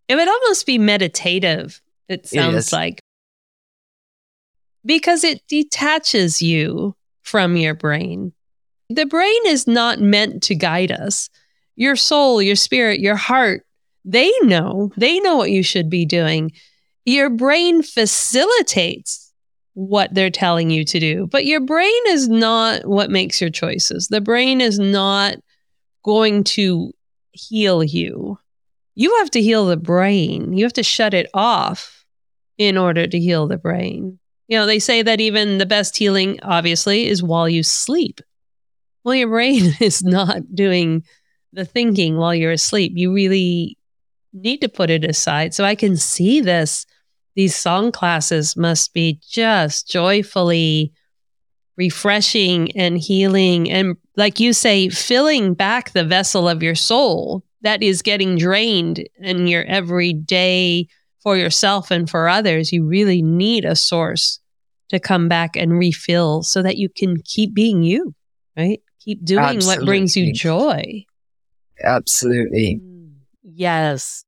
It 0.08 0.16
would 0.16 0.28
almost 0.28 0.66
be 0.66 0.80
meditative, 0.80 1.80
it 2.10 2.26
sounds 2.28 2.56
is. 2.56 2.74
like. 2.74 3.02
Because 4.84 5.24
it 5.24 5.46
detaches 5.48 6.42
you 6.42 6.96
from 7.22 7.56
your 7.56 7.76
brain. 7.76 8.34
The 8.90 9.06
brain 9.06 9.42
is 9.46 9.68
not 9.68 10.00
meant 10.00 10.42
to 10.44 10.56
guide 10.56 10.92
us. 10.92 11.30
Your 11.76 11.96
soul, 11.96 12.42
your 12.42 12.56
spirit, 12.56 13.00
your 13.00 13.16
heart, 13.16 13.64
they 14.04 14.32
know. 14.42 14.92
They 14.98 15.20
know 15.20 15.36
what 15.36 15.52
you 15.52 15.62
should 15.62 15.90
be 15.90 16.04
doing. 16.04 16.52
Your 17.06 17.30
brain 17.30 17.84
facilitates 17.84 19.32
what 19.74 20.14
they're 20.14 20.30
telling 20.30 20.70
you 20.70 20.86
to 20.86 21.00
do, 21.00 21.28
but 21.28 21.46
your 21.46 21.60
brain 21.60 22.02
is 22.08 22.30
not 22.30 22.86
what 22.86 23.10
makes 23.10 23.42
your 23.42 23.50
choices. 23.50 24.08
The 24.08 24.22
brain 24.22 24.62
is 24.62 24.80
not 24.80 25.36
going 26.04 26.44
to 26.44 26.92
heal 27.34 27.84
you 27.84 28.38
you 28.96 29.18
have 29.20 29.32
to 29.32 29.42
heal 29.42 29.66
the 29.66 29.78
brain. 29.78 30.54
You 30.54 30.66
have 30.66 30.74
to 30.74 30.84
shut 30.84 31.14
it 31.14 31.30
off 31.34 32.06
in 32.58 32.78
order 32.78 33.08
to 33.08 33.20
heal 33.20 33.48
the 33.48 33.58
brain. 33.58 34.20
You 34.48 34.60
know, 34.60 34.66
they 34.66 34.80
say 34.80 35.02
that 35.02 35.22
even 35.22 35.58
the 35.58 35.66
best 35.66 35.98
healing, 35.98 36.40
obviously, 36.44 37.08
is 37.08 37.24
while 37.24 37.50
you 37.50 37.64
sleep. 37.64 38.22
Well, 39.04 39.16
your 39.16 39.30
brain 39.30 39.74
is 39.80 40.04
not 40.04 40.54
doing 40.54 41.04
the 41.54 41.66
thinking 41.66 42.18
while 42.18 42.36
you're 42.36 42.52
asleep. 42.52 42.94
You 42.96 43.14
really 43.14 43.78
need 44.32 44.62
to 44.62 44.70
put 44.70 44.90
it 44.90 45.04
aside. 45.04 45.54
So 45.54 45.64
I 45.64 45.76
can 45.76 45.98
see 45.98 46.42
this. 46.42 46.86
These 47.36 47.56
song 47.56 47.92
classes 47.92 48.56
must 48.56 48.94
be 48.94 49.20
just 49.28 49.88
joyfully 49.90 50.94
refreshing 51.78 52.72
and 52.78 52.98
healing. 52.98 53.72
And 53.72 53.96
like 54.16 54.40
you 54.40 54.54
say, 54.54 54.90
filling 54.90 55.54
back 55.54 55.92
the 55.92 56.04
vessel 56.04 56.48
of 56.48 56.62
your 56.62 56.76
soul 56.76 57.44
that 57.62 57.82
is 57.82 58.02
getting 58.02 58.38
drained 58.38 59.08
in 59.18 59.48
your 59.48 59.64
everyday 59.64 60.88
for 61.22 61.38
yourself 61.38 61.90
and 61.90 62.10
for 62.10 62.28
others. 62.28 62.72
You 62.72 62.86
really 62.86 63.22
need 63.22 63.66
a 63.66 63.76
source 63.76 64.40
to 64.90 65.00
come 65.00 65.28
back 65.28 65.56
and 65.56 65.80
refill 65.80 66.44
so 66.44 66.62
that 66.62 66.78
you 66.78 66.90
can 66.90 67.18
keep 67.24 67.54
being 67.54 67.82
you, 67.82 68.14
right? 68.56 68.82
Keep 69.00 69.26
doing 69.26 69.60
what 69.62 69.84
brings 69.86 70.16
you 70.16 70.34
joy. 70.34 71.06
Absolutely. 71.84 72.80
Yes. 73.42 74.26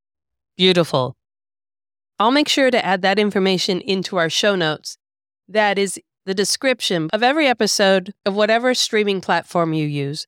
Beautiful. 0.58 1.16
I'll 2.18 2.32
make 2.32 2.48
sure 2.48 2.72
to 2.72 2.86
add 2.86 3.02
that 3.02 3.20
information 3.20 3.82
into 3.82 4.18
our 4.18 4.30
show 4.30 4.56
notes. 4.56 4.98
That 5.48 5.78
is 5.78 6.00
the 6.26 6.34
description 6.34 7.10
of 7.12 7.22
every 7.22 7.48
episode 7.48 8.14
of 8.26 8.36
whatever 8.36 8.74
streaming 8.74 9.22
platform 9.22 9.74
you 9.74 9.86
use, 9.86 10.26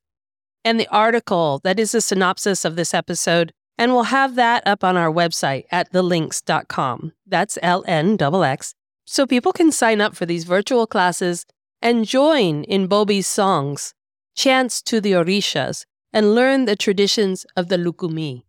and 0.66 0.80
the 0.80 0.88
article 0.90 1.60
that 1.64 1.80
is 1.80 1.96
a 1.96 2.02
synopsis 2.02 2.66
of 2.66 2.76
this 2.76 2.94
episode. 2.94 3.54
And 3.80 3.94
we'll 3.94 4.04
have 4.04 4.36
that 4.36 4.66
up 4.66 4.84
on 4.84 4.98
our 4.98 5.12
website 5.12 5.66
at 5.72 5.94
thelinks.com. 5.94 7.14
That's 7.28 7.60
L 7.62 7.84
N 7.88 8.18
X. 8.20 8.74
So 9.06 9.28
people 9.28 9.54
can 9.54 9.72
sign 9.72 10.02
up 10.02 10.16
for 10.16 10.26
these 10.26 10.44
virtual 10.44 10.88
classes 10.88 11.46
and 11.82 12.06
join 12.06 12.64
in 12.64 12.88
Bobi's 12.88 13.28
songs, 13.28 13.94
chants 14.36 14.82
to 14.82 15.00
the 15.00 15.12
Orishas, 15.12 15.86
and 16.12 16.34
learn 16.34 16.66
the 16.66 16.76
traditions 16.76 17.46
of 17.56 17.70
the 17.70 17.78
Lukumi. 17.78 18.44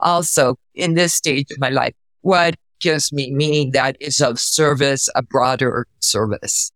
Also, 0.00 0.56
in 0.74 0.94
this 0.94 1.14
stage 1.14 1.50
of 1.50 1.58
my 1.58 1.70
life, 1.70 1.94
what 2.22 2.54
gives 2.80 3.12
me 3.12 3.30
meaning 3.30 3.70
that 3.72 3.96
is 3.98 4.20
of 4.20 4.38
service, 4.38 5.08
a 5.14 5.22
broader 5.22 5.86
service. 6.00 6.70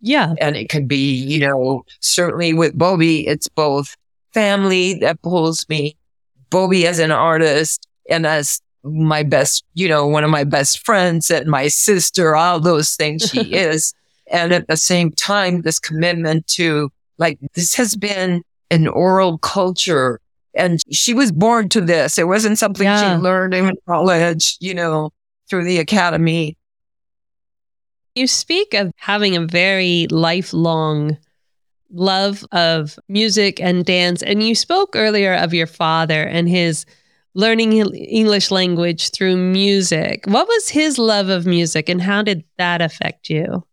Yeah. 0.00 0.34
And 0.38 0.54
it 0.54 0.68
can 0.68 0.86
be, 0.86 1.14
you 1.14 1.40
know, 1.40 1.84
certainly 2.00 2.52
with 2.52 2.78
Bobi, 2.78 3.26
it's 3.26 3.48
both 3.48 3.96
family 4.34 4.94
that 4.98 5.22
pulls 5.22 5.66
me, 5.68 5.96
Bobi 6.50 6.84
as 6.84 6.98
an 6.98 7.10
artist 7.10 7.88
and 8.10 8.26
as 8.26 8.60
my 8.82 9.22
best, 9.22 9.64
you 9.72 9.88
know, 9.88 10.06
one 10.06 10.24
of 10.24 10.30
my 10.30 10.44
best 10.44 10.84
friends 10.84 11.30
and 11.30 11.46
my 11.46 11.68
sister, 11.68 12.36
all 12.36 12.60
those 12.60 12.94
things 12.94 13.22
she 13.22 13.40
is. 13.54 13.94
And 14.30 14.52
at 14.52 14.68
the 14.68 14.76
same 14.76 15.10
time, 15.10 15.62
this 15.62 15.78
commitment 15.78 16.46
to 16.48 16.90
like, 17.16 17.38
this 17.54 17.74
has 17.76 17.96
been 17.96 18.42
an 18.70 18.88
oral 18.88 19.38
culture 19.38 20.20
and 20.56 20.80
she 20.90 21.14
was 21.14 21.32
born 21.32 21.68
to 21.70 21.80
this. 21.80 22.18
It 22.18 22.26
wasn't 22.28 22.58
something 22.58 22.84
Yeah. 22.84 23.16
she 23.16 23.22
learned 23.22 23.54
in 23.54 23.72
college, 23.86 24.56
you 24.60 24.74
know, 24.74 25.10
through 25.48 25.64
the 25.64 25.78
academy. 25.78 26.56
You 28.14 28.26
speak 28.26 28.74
of 28.74 28.92
having 28.96 29.36
a 29.36 29.46
very 29.46 30.06
lifelong 30.10 31.16
love 31.92 32.44
of 32.52 32.98
music 33.08 33.60
and 33.60 33.84
dance. 33.84 34.22
And 34.22 34.42
you 34.42 34.54
spoke 34.54 34.94
earlier 34.94 35.34
of 35.34 35.52
your 35.54 35.66
father 35.66 36.22
and 36.22 36.48
his 36.48 36.86
learning 37.34 37.72
English 37.72 38.50
language 38.50 39.10
through 39.10 39.36
music. 39.36 40.24
What 40.26 40.46
was 40.46 40.68
his 40.68 40.98
love 40.98 41.28
of 41.28 41.46
music 41.46 41.88
and 41.88 42.00
how 42.00 42.22
did 42.22 42.44
that 42.58 42.80
affect 42.80 43.28
you? 43.28 43.64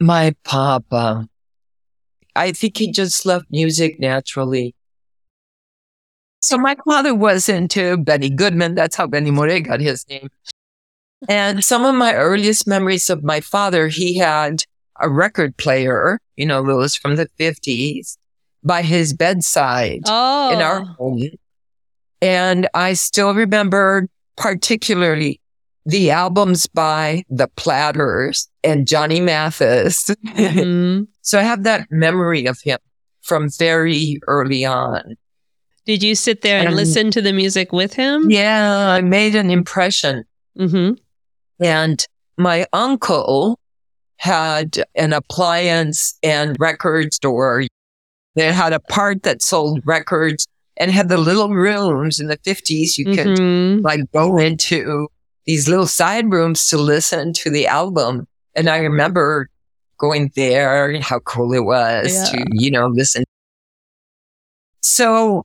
My 0.00 0.34
papa 0.44 1.28
I 2.36 2.52
think 2.52 2.76
he 2.76 2.92
just 2.92 3.26
loved 3.26 3.46
music 3.50 3.98
naturally. 3.98 4.76
So 6.40 6.56
my 6.56 6.76
father 6.86 7.14
was 7.14 7.48
into 7.48 7.96
Benny 7.96 8.30
Goodman. 8.30 8.74
That's 8.74 8.96
how 8.96 9.06
Benny 9.06 9.30
Moré 9.30 9.64
got 9.64 9.80
his 9.80 10.08
name. 10.08 10.28
And 11.28 11.64
some 11.64 11.84
of 11.84 11.94
my 11.96 12.14
earliest 12.14 12.66
memories 12.66 13.10
of 13.10 13.24
my 13.24 13.40
father, 13.40 13.88
he 13.88 14.16
had 14.18 14.62
a 15.00 15.08
record 15.08 15.56
player, 15.56 16.20
you 16.36 16.46
know, 16.46 16.64
those 16.64 16.94
from 16.96 17.16
the 17.16 17.28
50s 17.38 18.16
by 18.62 18.82
his 18.82 19.12
bedside 19.12 20.02
Oh. 20.06 20.52
in 20.52 20.60
our 20.62 20.84
home. 20.84 21.28
And 22.22 22.68
I 22.74 22.92
still 22.94 23.34
remember 23.34 24.08
particularly 24.36 25.40
the 25.86 26.10
albums 26.10 26.66
by 26.66 27.24
the 27.30 27.48
Platters 27.56 28.48
and 28.62 28.86
Johnny 28.86 29.20
Mathis. 29.20 30.04
Mhm. 30.24 31.08
so 31.22 31.38
I 31.38 31.42
have 31.42 31.64
that 31.64 31.86
memory 31.90 32.46
of 32.46 32.60
him 32.60 32.78
from 33.22 33.48
very 33.58 34.20
early 34.28 34.64
on. 34.64 35.16
Did 35.88 36.02
you 36.02 36.14
sit 36.14 36.42
there 36.42 36.58
and 36.58 36.68
Um, 36.68 36.74
listen 36.74 37.10
to 37.12 37.22
the 37.22 37.32
music 37.32 37.72
with 37.72 37.94
him? 37.94 38.30
Yeah, 38.30 38.88
I 38.90 39.00
made 39.00 39.34
an 39.34 39.50
impression. 39.50 40.24
hmm 40.54 40.90
And 41.58 42.06
my 42.36 42.66
uncle 42.74 43.58
had 44.18 44.84
an 44.94 45.14
appliance 45.14 46.18
and 46.22 46.56
record 46.60 47.14
store. 47.14 47.64
They 48.34 48.52
had 48.52 48.74
a 48.74 48.80
part 48.80 49.22
that 49.22 49.40
sold 49.40 49.80
records 49.86 50.46
and 50.76 50.90
had 50.90 51.08
the 51.08 51.16
little 51.16 51.54
rooms 51.54 52.20
in 52.20 52.26
the 52.28 52.36
50s 52.44 52.98
you 52.98 53.06
could 53.06 53.26
Mhm. 53.38 53.82
like 53.82 54.02
go 54.12 54.36
into 54.36 55.08
these 55.46 55.68
little 55.70 55.86
side 55.86 56.30
rooms 56.30 56.66
to 56.68 56.76
listen 56.76 57.32
to 57.32 57.48
the 57.50 57.66
album. 57.66 58.28
And 58.54 58.68
I 58.68 58.76
remember 58.78 59.48
going 59.98 60.30
there 60.36 60.90
and 60.90 61.02
how 61.02 61.20
cool 61.20 61.54
it 61.54 61.64
was 61.64 62.12
Yeah. 62.12 62.24
to, 62.32 62.44
you 62.52 62.70
know, 62.70 62.88
listen. 62.88 63.24
So, 64.82 65.44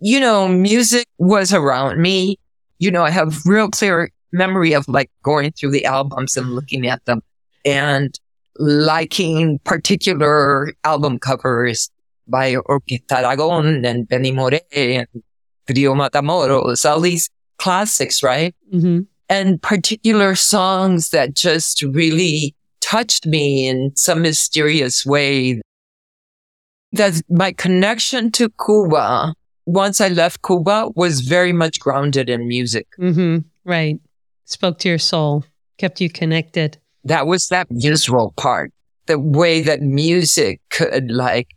you 0.00 0.20
know, 0.20 0.48
music 0.48 1.06
was 1.18 1.52
around 1.52 2.00
me. 2.00 2.38
You 2.78 2.90
know, 2.90 3.04
I 3.04 3.10
have 3.10 3.44
real 3.46 3.68
clear 3.68 4.10
memory 4.32 4.74
of 4.74 4.86
like 4.88 5.10
going 5.22 5.52
through 5.52 5.70
the 5.70 5.84
albums 5.84 6.36
and 6.36 6.54
looking 6.54 6.86
at 6.86 7.04
them 7.06 7.22
and 7.64 8.18
liking 8.58 9.58
particular 9.60 10.72
album 10.84 11.18
covers 11.18 11.90
by 12.28 12.54
Orquesta 12.54 13.12
Aragon 13.12 13.84
and 13.84 14.08
Benny 14.08 14.32
Moré 14.32 14.60
and 14.72 15.06
Trio 15.66 15.94
Matamoros, 15.94 16.88
all 16.88 17.00
these 17.00 17.30
classics, 17.58 18.22
right? 18.22 18.54
hmm 18.70 19.00
And 19.28 19.60
particular 19.60 20.34
songs 20.34 21.10
that 21.10 21.34
just 21.34 21.82
really 21.82 22.54
touched 22.80 23.26
me 23.26 23.68
in 23.68 23.92
some 23.96 24.22
mysterious 24.22 25.04
way. 25.04 25.60
That 26.92 27.20
my 27.28 27.52
connection 27.52 28.30
to 28.32 28.50
Cuba, 28.64 29.34
once 29.66 30.00
I 30.00 30.08
left 30.08 30.42
Cuba, 30.42 30.88
was 30.94 31.20
very 31.20 31.52
much 31.52 31.78
grounded 31.80 32.30
in 32.30 32.46
music. 32.48 32.86
Mm-hmm. 32.98 33.38
Right. 33.64 33.98
Spoke 34.44 34.78
to 34.78 34.88
your 34.88 34.98
soul, 34.98 35.44
kept 35.78 36.00
you 36.00 36.08
connected. 36.08 36.78
That 37.04 37.26
was 37.26 37.48
that 37.48 37.66
visceral 37.70 38.32
part. 38.36 38.72
The 39.06 39.18
way 39.18 39.60
that 39.62 39.80
music 39.82 40.60
could 40.70 41.10
like 41.10 41.48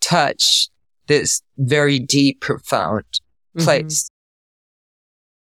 touch 0.00 0.68
this 1.06 1.42
very 1.58 1.98
deep, 1.98 2.40
profound 2.40 3.04
Mhm. 3.56 3.64
place. 3.64 4.08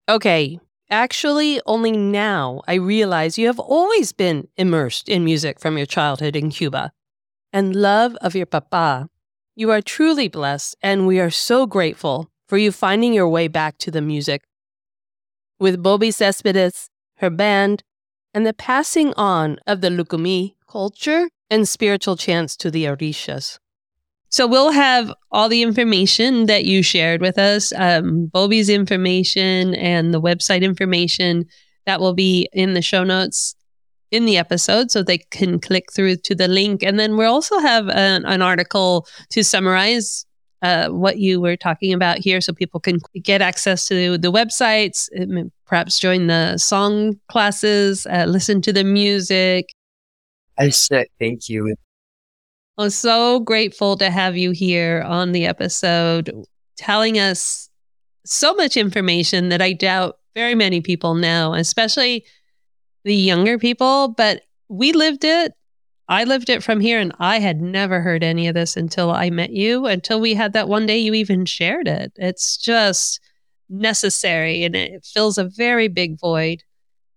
Okay. 0.08 0.58
Actually, 0.88 1.60
only 1.66 1.90
now 1.92 2.62
I 2.68 2.74
realize 2.74 3.38
you 3.38 3.48
have 3.48 3.58
always 3.58 4.12
been 4.12 4.46
immersed 4.56 5.08
in 5.08 5.24
music 5.24 5.58
from 5.58 5.76
your 5.76 5.86
childhood 5.86 6.36
in 6.36 6.50
Cuba 6.50 6.92
and 7.52 7.74
love 7.74 8.14
of 8.20 8.36
your 8.36 8.46
papa. 8.46 9.08
You 9.58 9.70
are 9.70 9.80
truly 9.80 10.28
blessed, 10.28 10.76
and 10.82 11.06
we 11.06 11.18
are 11.18 11.30
so 11.30 11.64
grateful 11.64 12.30
for 12.46 12.58
you 12.58 12.70
finding 12.70 13.14
your 13.14 13.26
way 13.26 13.48
back 13.48 13.78
to 13.78 13.90
the 13.90 14.02
music. 14.02 14.42
With 15.58 15.82
Bobi 15.82 16.12
Cespedes, 16.12 16.90
her 17.16 17.30
band, 17.30 17.82
and 18.34 18.46
the 18.46 18.52
passing 18.52 19.14
on 19.14 19.58
of 19.66 19.80
the 19.80 19.88
Lucumí 19.88 20.56
culture 20.70 21.30
and 21.48 21.66
spiritual 21.66 22.18
chants 22.18 22.54
to 22.58 22.70
the 22.70 22.84
Orishas. 22.84 23.58
So 24.28 24.46
we'll 24.46 24.72
have 24.72 25.10
all 25.32 25.48
the 25.48 25.62
information 25.62 26.44
that 26.44 26.66
you 26.66 26.82
shared 26.82 27.22
with 27.22 27.38
us, 27.38 27.72
um, 27.76 28.30
Bobi's 28.34 28.68
information 28.68 29.74
and 29.74 30.12
the 30.12 30.20
website 30.20 30.60
information 30.60 31.46
that 31.86 31.98
will 31.98 32.12
be 32.12 32.46
in 32.52 32.74
the 32.74 32.82
show 32.82 33.04
notes 33.04 33.54
in 34.10 34.24
the 34.24 34.36
episode 34.36 34.90
so 34.90 35.02
they 35.02 35.18
can 35.18 35.58
click 35.58 35.92
through 35.92 36.16
to 36.16 36.34
the 36.34 36.48
link. 36.48 36.82
And 36.82 36.98
then 36.98 37.16
we'll 37.16 37.32
also 37.32 37.58
have 37.58 37.88
an, 37.88 38.24
an 38.24 38.42
article 38.42 39.06
to 39.30 39.42
summarize 39.42 40.24
uh, 40.62 40.88
what 40.88 41.18
you 41.18 41.40
were 41.40 41.56
talking 41.56 41.92
about 41.92 42.18
here 42.18 42.40
so 42.40 42.52
people 42.52 42.80
can 42.80 42.98
get 43.22 43.42
access 43.42 43.86
to 43.88 44.16
the 44.16 44.32
websites, 44.32 45.08
um, 45.20 45.50
perhaps 45.66 45.98
join 45.98 46.28
the 46.28 46.56
song 46.56 47.20
classes, 47.28 48.06
uh, 48.06 48.24
listen 48.26 48.62
to 48.62 48.72
the 48.72 48.84
music, 48.84 49.66
I 50.58 50.70
said, 50.70 51.06
thank 51.18 51.48
you. 51.48 51.74
I'm 52.78 52.90
so 52.90 53.40
grateful 53.40 53.96
to 53.98 54.10
have 54.10 54.36
you 54.36 54.50
here 54.50 55.02
on 55.06 55.32
the 55.32 55.46
episode, 55.46 56.30
telling 56.76 57.18
us 57.18 57.68
so 58.24 58.54
much 58.54 58.76
information 58.76 59.48
that 59.50 59.62
I 59.62 59.72
doubt 59.72 60.18
very 60.34 60.54
many 60.54 60.80
people 60.80 61.14
know, 61.14 61.54
especially 61.54 62.24
the 63.06 63.14
younger 63.14 63.56
people. 63.58 64.08
But 64.08 64.42
we 64.68 64.92
lived 64.92 65.24
it. 65.24 65.54
I 66.08 66.24
lived 66.24 66.50
it 66.50 66.62
from 66.62 66.80
here, 66.80 67.00
and 67.00 67.12
I 67.18 67.38
had 67.38 67.60
never 67.60 68.00
heard 68.00 68.22
any 68.22 68.46
of 68.46 68.54
this 68.54 68.76
until 68.76 69.10
I 69.10 69.30
met 69.30 69.50
you, 69.50 69.86
until 69.86 70.20
we 70.20 70.34
had 70.34 70.52
that 70.52 70.68
one 70.68 70.86
day 70.86 70.98
you 70.98 71.14
even 71.14 71.46
shared 71.46 71.88
it. 71.88 72.12
It's 72.16 72.56
just 72.56 73.20
necessary, 73.68 74.64
and 74.64 74.76
it 74.76 75.04
fills 75.04 75.38
a 75.38 75.44
very 75.44 75.88
big 75.88 76.18
void 76.20 76.62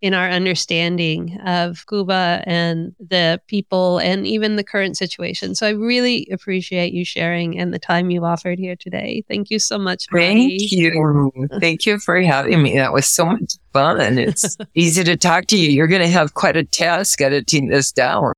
in 0.02 0.14
our 0.14 0.30
understanding 0.30 1.38
of 1.46 1.86
Cuba 1.88 2.42
and 2.46 2.96
the 3.00 3.42
people 3.48 3.98
and 3.98 4.26
even 4.26 4.56
the 4.56 4.64
current 4.64 4.98
situation. 4.98 5.56
So 5.56 5.68
I 5.68 5.72
really 5.72 6.28
appreciate 6.32 6.94
you 6.94 7.04
sharing 7.04 7.60
and 7.60 7.74
the 7.74 7.80
time 7.80 8.10
you've 8.10 8.24
offered 8.24 8.60
here 8.60 8.76
today. 8.76 9.24
Thank 9.28 9.50
you 9.50 9.60
so 9.60 9.78
much, 9.78 10.06
Maddie. 10.12 10.58
Thank 10.60 10.72
you. 10.72 11.32
Thank 11.60 11.86
you 11.86 12.00
for 12.00 12.22
having 12.22 12.62
me. 12.62 12.76
That 12.76 12.94
was 12.94 13.08
so 13.08 13.26
much 13.26 13.56
fun. 13.74 14.18
It's 14.18 14.58
easy 14.74 15.04
to 15.04 15.18
talk 15.18 15.48
to 15.48 15.58
you. 15.58 15.70
You're 15.70 15.88
going 15.88 16.02
to 16.02 16.08
have 16.08 16.34
quite 16.34 16.56
a 16.56 16.64
task 16.64 17.20
editing 17.22 17.68
this 17.68 17.92
down. 17.92 18.34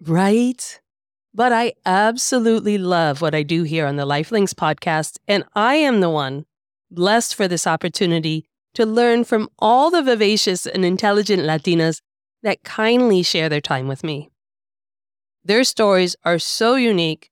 Right? 0.00 0.80
But 1.34 1.52
I 1.52 1.74
absolutely 1.84 2.78
love 2.78 3.20
what 3.20 3.34
I 3.34 3.42
do 3.42 3.64
here 3.64 3.86
on 3.86 3.96
the 3.96 4.06
Lifelinks 4.06 4.54
podcast, 4.54 5.18
and 5.26 5.44
I 5.54 5.74
am 5.74 6.00
the 6.00 6.10
one 6.10 6.46
blessed 6.92 7.34
for 7.34 7.48
this 7.48 7.66
opportunity 7.66 8.48
to 8.74 8.84
learn 8.86 9.24
from 9.24 9.48
all 9.58 9.90
the 9.90 10.02
vivacious 10.02 10.66
and 10.66 10.84
intelligent 10.84 11.42
Latinas 11.42 12.00
that 12.42 12.62
kindly 12.62 13.22
share 13.22 13.48
their 13.48 13.60
time 13.60 13.88
with 13.88 14.04
me. 14.04 14.30
Their 15.44 15.64
stories 15.64 16.16
are 16.24 16.38
so 16.38 16.74
unique, 16.74 17.30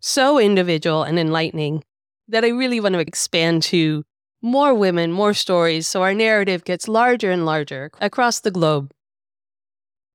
so 0.00 0.38
individual 0.38 1.02
and 1.02 1.18
enlightening 1.18 1.84
that 2.28 2.44
I 2.44 2.48
really 2.48 2.80
want 2.80 2.94
to 2.94 3.00
expand 3.00 3.62
to 3.64 4.04
more 4.42 4.72
women, 4.72 5.12
more 5.12 5.34
stories, 5.34 5.86
so 5.86 6.02
our 6.02 6.14
narrative 6.14 6.64
gets 6.64 6.88
larger 6.88 7.30
and 7.30 7.44
larger 7.44 7.90
across 8.00 8.40
the 8.40 8.50
globe. 8.50 8.92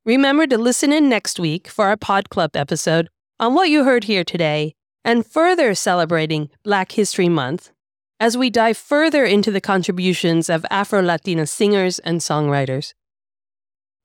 Remember 0.05 0.47
to 0.47 0.57
listen 0.57 0.91
in 0.91 1.09
next 1.09 1.39
week 1.39 1.67
for 1.67 1.85
our 1.85 1.97
Pod 1.97 2.29
Club 2.29 2.55
episode 2.55 3.09
on 3.39 3.53
what 3.53 3.69
you 3.69 3.83
heard 3.83 4.05
here 4.05 4.23
today 4.23 4.75
and 5.03 5.25
further 5.25 5.75
celebrating 5.75 6.49
Black 6.63 6.93
History 6.93 7.29
Month 7.29 7.71
as 8.19 8.37
we 8.37 8.49
dive 8.49 8.77
further 8.77 9.25
into 9.25 9.51
the 9.51 9.61
contributions 9.61 10.49
of 10.49 10.65
Afro 10.69 11.01
Latina 11.01 11.45
singers 11.45 11.99
and 11.99 12.21
songwriters. 12.21 12.93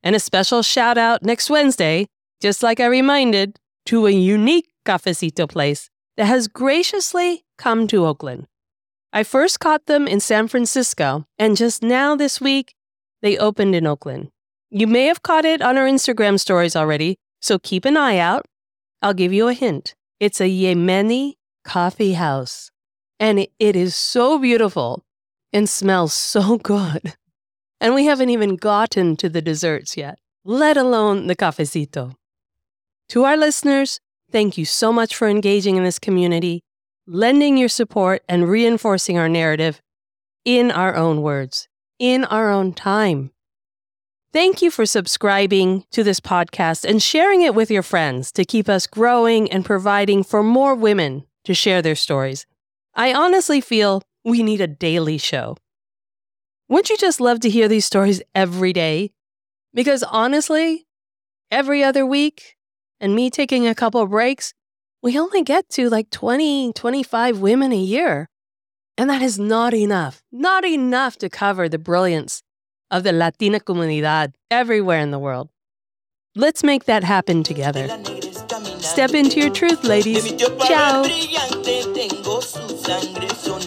And 0.02 0.16
a 0.16 0.20
special 0.20 0.62
shout 0.62 0.98
out 0.98 1.22
next 1.22 1.50
Wednesday, 1.50 2.06
just 2.40 2.62
like 2.62 2.80
I 2.80 2.86
reminded, 2.86 3.58
to 3.86 4.06
a 4.06 4.10
unique 4.10 4.68
cafecito 4.86 5.48
place 5.48 5.90
that 6.16 6.26
has 6.26 6.48
graciously 6.48 7.44
come 7.58 7.86
to 7.88 8.06
Oakland. 8.06 8.46
I 9.12 9.24
first 9.24 9.60
caught 9.60 9.86
them 9.86 10.06
in 10.06 10.20
San 10.20 10.48
Francisco, 10.48 11.26
and 11.38 11.56
just 11.56 11.82
now 11.82 12.14
this 12.14 12.40
week, 12.40 12.74
they 13.22 13.36
opened 13.36 13.74
in 13.74 13.86
Oakland. 13.86 14.30
You 14.70 14.86
may 14.86 15.06
have 15.06 15.22
caught 15.22 15.44
it 15.44 15.60
on 15.60 15.76
our 15.76 15.86
Instagram 15.86 16.38
stories 16.38 16.76
already, 16.76 17.18
so 17.40 17.58
keep 17.58 17.84
an 17.84 17.96
eye 17.96 18.18
out. 18.18 18.46
I'll 19.02 19.14
give 19.14 19.32
you 19.32 19.48
a 19.48 19.54
hint. 19.54 19.94
It's 20.20 20.40
a 20.40 20.48
Yemeni 20.48 21.34
coffee 21.64 22.12
house, 22.12 22.70
and 23.20 23.38
it, 23.38 23.76
is 23.76 23.94
so 23.94 24.38
beautiful 24.38 25.04
and 25.52 25.68
smells 25.68 26.14
so 26.34 26.56
good. 26.56 27.14
And 27.80 27.94
we 27.94 28.06
haven't 28.06 28.30
even 28.30 28.56
gotten 28.56 29.16
to 29.16 29.28
the 29.28 29.42
desserts 29.42 29.96
yet, 29.96 30.18
let 30.44 30.76
alone 30.76 31.28
the 31.28 31.36
cafecito. 31.36 32.14
To 33.10 33.24
our 33.24 33.36
listeners, 33.36 34.00
thank 34.32 34.58
you 34.58 34.64
so 34.64 34.92
much 34.92 35.14
for 35.14 35.28
engaging 35.28 35.76
in 35.76 35.84
this 35.84 35.98
community, 35.98 36.62
lending 37.06 37.56
your 37.56 37.68
support, 37.68 38.22
and 38.28 38.48
reinforcing 38.48 39.18
our 39.18 39.28
narrative 39.28 39.80
in 40.44 40.70
our 40.70 40.96
own 40.96 41.22
words, 41.22 41.68
in 41.98 42.24
our 42.24 42.50
own 42.50 42.72
time. 42.72 43.30
Thank 44.32 44.62
you 44.62 44.70
for 44.70 44.86
subscribing 44.86 45.84
to 45.90 46.04
this 46.04 46.20
podcast 46.20 46.88
and 46.88 47.02
sharing 47.02 47.42
it 47.42 47.54
with 47.54 47.70
your 47.70 47.82
friends 47.82 48.30
to 48.32 48.44
keep 48.44 48.68
us 48.68 48.86
growing 48.86 49.50
and 49.50 49.64
providing 49.64 50.22
for 50.22 50.42
more 50.42 50.74
women 50.74 51.24
to 51.44 51.52
share 51.52 51.82
their 51.82 51.96
stories. 51.96 52.46
I 53.00 53.14
honestly 53.14 53.62
feel 53.62 54.02
we 54.26 54.42
need 54.42 54.60
a 54.60 54.66
daily 54.66 55.16
show. 55.16 55.56
Wouldn't 56.68 56.90
you 56.90 56.98
just 56.98 57.18
love 57.18 57.40
to 57.40 57.48
hear 57.48 57.66
these 57.66 57.86
stories 57.86 58.20
every 58.34 58.74
day? 58.74 59.12
Because 59.72 60.02
honestly, 60.02 60.86
every 61.50 61.82
other 61.82 62.04
week, 62.04 62.56
and 63.00 63.14
me 63.14 63.30
taking 63.30 63.66
a 63.66 63.74
couple 63.74 64.06
breaks, 64.06 64.52
we 65.02 65.18
only 65.18 65.42
get 65.42 65.66
to 65.70 65.88
like 65.88 66.10
20, 66.10 66.74
25 66.74 67.38
women 67.38 67.72
a 67.72 67.78
year. 67.78 68.28
And 68.98 69.08
that 69.08 69.22
is 69.22 69.38
not 69.38 69.72
enough, 69.72 70.22
not 70.30 70.66
enough 70.66 71.16
to 71.20 71.30
cover 71.30 71.70
the 71.70 71.78
brilliance 71.78 72.42
of 72.90 73.02
the 73.02 73.12
Latina 73.12 73.60
comunidad 73.60 74.34
everywhere 74.50 75.00
in 75.00 75.10
the 75.10 75.18
world. 75.18 75.48
Let's 76.36 76.62
make 76.62 76.84
that 76.84 77.02
happen 77.02 77.44
together. 77.44 78.19
Step 78.90 79.14
into 79.14 79.38
your 79.38 79.50
truth, 79.50 79.84
ladies. 79.84 80.32
Ciao. 80.66 81.02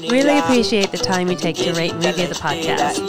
Really 0.10 0.38
appreciate 0.38 0.92
the 0.92 1.00
time 1.02 1.30
you 1.30 1.36
take 1.38 1.56
to 1.56 1.72
rate 1.74 1.94
and 1.94 2.04
review 2.04 2.28
the 2.28 2.36
podcast. 2.36 3.00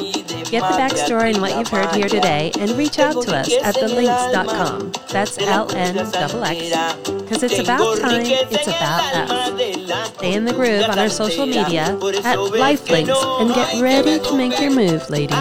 Get 0.49 0.61
the 0.63 0.79
backstory 0.79 1.33
and 1.33 1.41
what 1.43 1.59
you've 1.59 1.67
heard 1.69 1.93
here 1.97 2.09
today 2.09 2.53
and 2.61 2.71
reach 2.73 3.01
out 3.01 3.21
to 3.25 3.37
us 3.37 3.53
at 3.63 3.75
thelinks.com. 3.75 4.93
That's 5.09 5.37
L 5.39 5.69
N 5.75 5.97
double 6.13 6.45
X. 6.45 7.11
Because 7.11 7.43
it's 7.43 7.59
about 7.59 7.99
time, 7.99 8.23
it's 8.25 8.69
about 8.69 9.31
us. 9.31 10.15
Stay 10.15 10.35
in 10.35 10.45
the 10.45 10.53
groove 10.53 10.85
on 10.85 11.01
our 11.01 11.09
social 11.09 11.47
media 11.47 11.83
at 12.23 12.39
Lifelinks 12.39 13.41
and 13.41 13.53
get 13.55 13.83
ready 13.83 14.21
to 14.21 14.37
make 14.37 14.61
your 14.61 14.71
move, 14.71 15.11
ladies. 15.11 15.37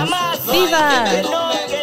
Viva! 0.50 1.83